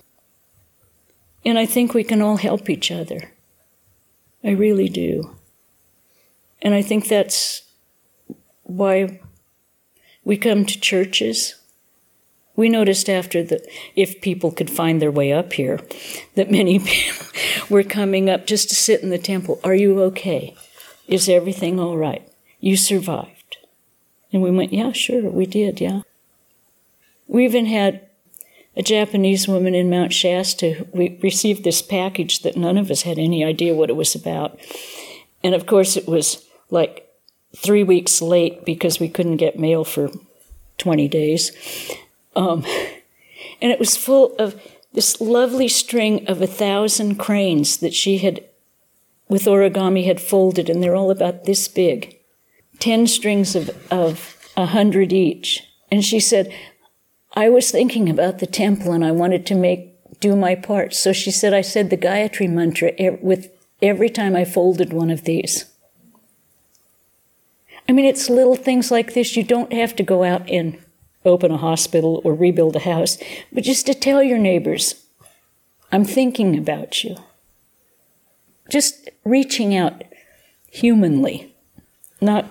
And 1.44 1.58
I 1.58 1.66
think 1.66 1.94
we 1.94 2.04
can 2.04 2.22
all 2.22 2.38
help 2.38 2.70
each 2.70 2.92
other. 2.92 3.32
I 4.44 4.52
really 4.52 4.90
do. 4.90 5.36
And 6.62 6.74
I 6.74 6.82
think 6.82 7.08
that's 7.08 7.64
why 8.64 9.20
we 10.24 10.38
come 10.38 10.66
to 10.66 10.80
churches. 10.80 11.56
We 12.56 12.70
noticed 12.70 13.10
after 13.10 13.44
that, 13.44 13.66
if 13.96 14.22
people 14.22 14.52
could 14.52 14.70
find 14.70 15.02
their 15.02 15.12
way 15.12 15.34
up 15.34 15.54
here, 15.54 15.80
that 16.36 16.52
many 16.52 16.80
people 16.80 17.28
were 17.70 17.84
coming 17.84 18.30
up 18.30 18.46
just 18.46 18.70
to 18.70 18.76
sit 18.76 19.02
in 19.02 19.10
the 19.10 19.18
temple. 19.18 19.60
Are 19.64 19.76
you 19.76 20.02
okay? 20.04 20.56
Is 21.08 21.28
everything 21.28 21.80
all 21.80 21.98
right? 21.98 22.28
You 22.60 22.78
survived. 22.78 23.58
And 24.32 24.42
we 24.42 24.52
went, 24.52 24.72
Yeah, 24.72 24.92
sure, 24.92 25.30
we 25.30 25.46
did, 25.46 25.82
yeah. 25.82 26.02
We 27.28 27.46
even 27.46 27.66
had 27.66 28.08
a 28.76 28.82
Japanese 28.82 29.48
woman 29.48 29.76
in 29.76 29.90
Mount 29.90 30.14
Shasta. 30.14 30.88
We 30.94 31.20
received 31.22 31.64
this 31.64 31.82
package 31.82 32.40
that 32.40 32.58
none 32.58 32.78
of 32.78 32.90
us 32.90 33.02
had 33.02 33.20
any 33.20 33.44
idea 33.44 33.76
what 33.76 33.90
it 33.90 33.96
was 33.96 34.16
about. 34.16 34.60
And 35.44 35.54
of 35.54 35.66
course, 35.66 35.98
it 35.98 36.08
was 36.08 36.46
like 36.70 37.08
three 37.56 37.84
weeks 37.84 38.22
late 38.22 38.66
because 38.66 39.00
we 39.00 39.10
couldn't 39.10 39.38
get 39.38 39.60
mail 39.60 39.84
for 39.84 40.10
20 40.78 41.08
days. 41.08 41.52
Um, 42.36 42.64
and 43.62 43.72
it 43.72 43.80
was 43.80 43.98
full 43.98 44.36
of 44.38 44.60
this 44.94 45.22
lovely 45.22 45.68
string 45.68 46.28
of 46.28 46.42
a 46.42 46.48
thousand 46.48 47.16
cranes 47.16 47.78
that 47.78 47.94
she 47.94 48.18
had, 48.20 48.44
with 49.30 49.46
origami, 49.46 50.06
had 50.06 50.20
folded, 50.20 50.70
and 50.70 50.84
they're 50.84 50.96
all 50.96 51.12
about 51.12 51.46
this 51.46 51.68
big. 51.68 52.18
Ten 52.80 53.08
strings 53.08 53.56
of, 53.56 53.70
of 53.92 54.38
a 54.58 54.68
hundred 54.68 55.14
each. 55.14 55.64
And 55.90 56.04
she 56.04 56.20
said, 56.20 56.54
I 57.34 57.50
was 57.50 57.72
thinking 57.72 58.10
about 58.10 58.40
the 58.40 58.48
temple 58.48 58.92
and 58.92 59.06
I 59.06 59.12
wanted 59.12 59.46
to 59.48 59.56
make 59.56 59.92
do 60.20 60.36
my 60.36 60.56
part. 60.56 60.94
So 60.94 61.12
she 61.14 61.32
said, 61.32 61.54
I 61.54 61.62
said 61.62 61.90
the 61.90 61.98
Gayatri 61.98 62.50
mantra 62.50 62.94
with 63.22 63.52
every 63.82 64.10
time 64.10 64.36
I 64.36 64.46
folded 64.46 64.94
one 64.94 65.10
of 65.10 65.24
these. 65.24 65.66
I 67.90 67.94
mean, 67.94 68.06
it's 68.06 68.30
little 68.30 68.56
things 68.56 68.92
like 68.92 69.14
this. 69.14 69.36
You 69.36 69.44
don't 69.44 69.74
have 69.74 69.96
to 69.98 70.04
go 70.04 70.24
out 70.24 70.48
and 70.50 70.78
open 71.26 71.52
a 71.52 71.58
hospital 71.58 72.22
or 72.24 72.34
rebuild 72.34 72.76
a 72.76 72.80
house, 72.80 73.18
but 73.52 73.64
just 73.64 73.86
to 73.88 73.94
tell 73.94 74.24
your 74.24 74.38
neighbors, 74.38 74.96
I'm 75.92 76.06
thinking 76.06 76.58
about 76.58 77.04
you. 77.04 77.18
Just 78.70 79.10
reaching 79.26 79.76
out 79.76 80.04
humanly, 80.72 81.54
not 82.22 82.46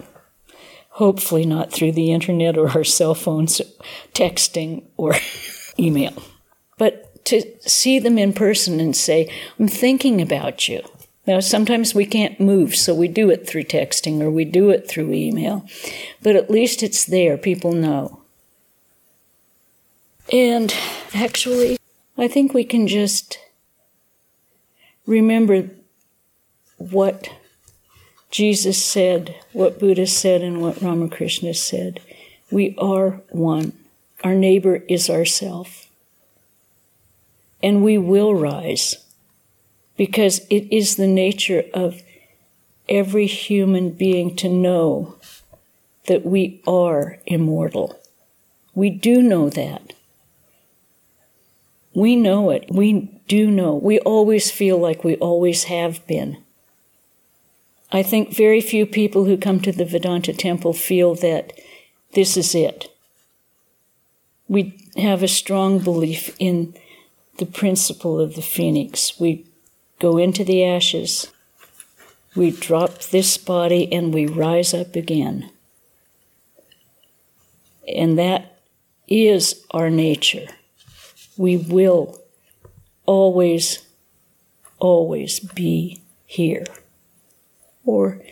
hopefully 1.00 1.46
not 1.46 1.72
through 1.72 1.92
the 1.92 2.12
internet 2.12 2.58
or 2.58 2.68
our 2.72 2.84
cell 2.84 3.14
phones, 3.14 3.62
texting 4.12 4.84
or 4.98 5.14
email, 5.78 6.12
but 6.76 7.24
to 7.24 7.42
see 7.62 7.98
them 7.98 8.18
in 8.18 8.34
person 8.34 8.80
and 8.80 8.94
say, 8.94 9.32
I'm 9.58 9.66
thinking 9.66 10.20
about 10.20 10.68
you. 10.68 10.82
Now, 11.26 11.40
sometimes 11.40 11.94
we 11.94 12.04
can't 12.04 12.38
move, 12.38 12.76
so 12.76 12.94
we 12.94 13.08
do 13.08 13.30
it 13.30 13.46
through 13.46 13.64
texting 13.64 14.20
or 14.20 14.30
we 14.30 14.44
do 14.44 14.68
it 14.68 14.86
through 14.86 15.14
email, 15.14 15.64
but 16.22 16.36
at 16.36 16.50
least 16.50 16.82
it's 16.82 17.06
there. 17.06 17.38
People 17.38 17.72
know. 17.72 18.20
And 20.30 20.74
actually, 21.14 21.78
I 22.18 22.28
think 22.28 22.52
we 22.52 22.64
can 22.64 22.86
just 22.86 23.38
remember 25.06 25.70
what 26.76 27.30
Jesus 28.30 28.82
said, 28.82 29.34
what 29.52 29.80
Buddha 29.80 30.06
said, 30.06 30.42
and 30.42 30.60
what 30.60 30.80
Ramakrishna 30.80 31.54
said. 31.54 32.00
We 32.50 32.76
are 32.78 33.22
one. 33.30 33.72
Our 34.22 34.34
neighbor 34.34 34.76
is 34.88 35.10
ourself. 35.10 35.88
And 37.62 37.82
we 37.82 37.98
will 37.98 38.34
rise 38.34 38.96
because 39.96 40.40
it 40.48 40.72
is 40.74 40.96
the 40.96 41.06
nature 41.06 41.64
of 41.74 42.02
every 42.88 43.26
human 43.26 43.90
being 43.90 44.34
to 44.36 44.48
know 44.48 45.16
that 46.06 46.24
we 46.24 46.62
are 46.66 47.18
immortal. 47.26 47.98
We 48.74 48.90
do 48.90 49.22
know 49.22 49.50
that. 49.50 49.92
We 51.94 52.16
know 52.16 52.50
it. 52.50 52.66
We 52.70 53.20
do 53.26 53.50
know. 53.50 53.74
We 53.74 53.98
always 54.00 54.50
feel 54.50 54.78
like 54.78 55.04
we 55.04 55.16
always 55.16 55.64
have 55.64 56.06
been. 56.06 56.38
I 57.92 58.02
think 58.02 58.34
very 58.34 58.60
few 58.60 58.86
people 58.86 59.24
who 59.24 59.36
come 59.36 59.60
to 59.60 59.72
the 59.72 59.84
Vedanta 59.84 60.32
temple 60.32 60.72
feel 60.72 61.14
that 61.16 61.52
this 62.14 62.36
is 62.36 62.54
it. 62.54 62.88
We 64.48 64.88
have 64.96 65.22
a 65.22 65.28
strong 65.28 65.78
belief 65.80 66.34
in 66.38 66.74
the 67.38 67.46
principle 67.46 68.20
of 68.20 68.34
the 68.36 68.42
phoenix. 68.42 69.18
We 69.18 69.46
go 69.98 70.18
into 70.18 70.44
the 70.44 70.64
ashes, 70.64 71.32
we 72.36 72.50
drop 72.50 72.98
this 73.04 73.36
body, 73.36 73.92
and 73.92 74.14
we 74.14 74.26
rise 74.26 74.72
up 74.72 74.94
again. 74.94 75.50
And 77.88 78.18
that 78.18 78.58
is 79.08 79.64
our 79.72 79.90
nature. 79.90 80.46
We 81.36 81.56
will 81.56 82.20
always, 83.04 83.84
always 84.78 85.40
be 85.40 86.00
here. 86.26 86.64
Or 87.90 88.22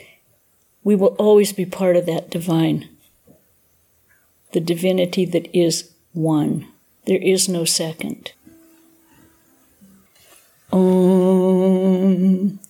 we 0.85 0.95
will 0.95 1.17
always 1.19 1.53
be 1.53 1.67
part 1.67 1.97
of 1.97 2.07
that 2.07 2.31
divine, 2.31 2.89
the 4.53 4.61
divinity 4.61 5.25
that 5.25 5.49
is 5.53 5.91
one. 6.13 6.69
There 7.07 7.21
is 7.21 7.49
no 7.49 7.65
second. 7.65 8.31
Om 10.71 12.61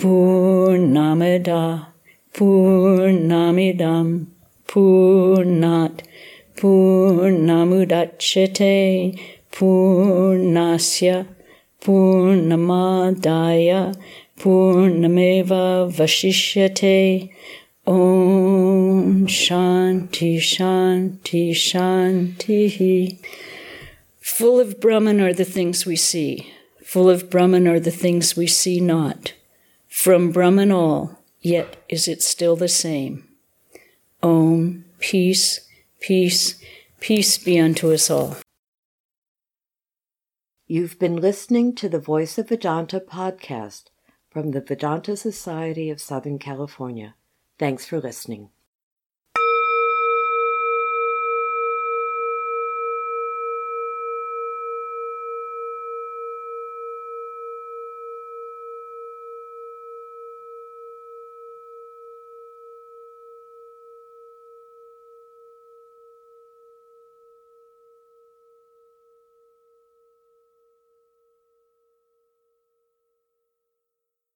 Purnamadah 0.00 1.88
Purnamidam 2.32 4.28
Purnat 4.66 6.00
Purnamudachete 6.56 9.20
Purnasya 9.52 11.26
Purnamadaya 11.82 13.94
Purnameva 14.38 15.90
Vashishyate 15.90 17.32
Om 17.88 19.26
Shanti 19.26 20.36
Shanti 20.36 21.50
Shanti. 21.50 23.18
Full 24.20 24.60
of 24.60 24.80
Brahman 24.80 25.20
are 25.20 25.32
the 25.32 25.44
things 25.44 25.84
we 25.84 25.96
see. 25.96 26.52
Full 26.84 27.10
of 27.10 27.28
Brahman 27.28 27.66
are 27.66 27.80
the 27.80 27.90
things 27.90 28.36
we 28.36 28.46
see 28.46 28.80
not. 28.80 29.32
From 29.88 30.30
Brahman 30.30 30.70
all, 30.70 31.18
yet 31.40 31.76
is 31.88 32.06
it 32.06 32.22
still 32.22 32.54
the 32.54 32.68
same. 32.68 33.26
Om, 34.22 34.84
peace, 35.00 35.68
peace, 36.00 36.62
peace 37.00 37.38
be 37.38 37.58
unto 37.58 37.92
us 37.92 38.08
all. 38.08 38.36
You've 40.66 40.98
been 40.98 41.16
listening 41.16 41.74
to 41.76 41.88
the 41.88 41.98
Voice 41.98 42.38
of 42.38 42.50
Vedanta 42.50 43.00
podcast 43.00 43.84
from 44.30 44.50
the 44.50 44.60
Vedanta 44.60 45.16
Society 45.16 45.90
of 45.90 46.00
Southern 46.00 46.38
California. 46.38 47.14
Thanks 47.58 47.86
for 47.86 48.00
listening. 48.00 48.50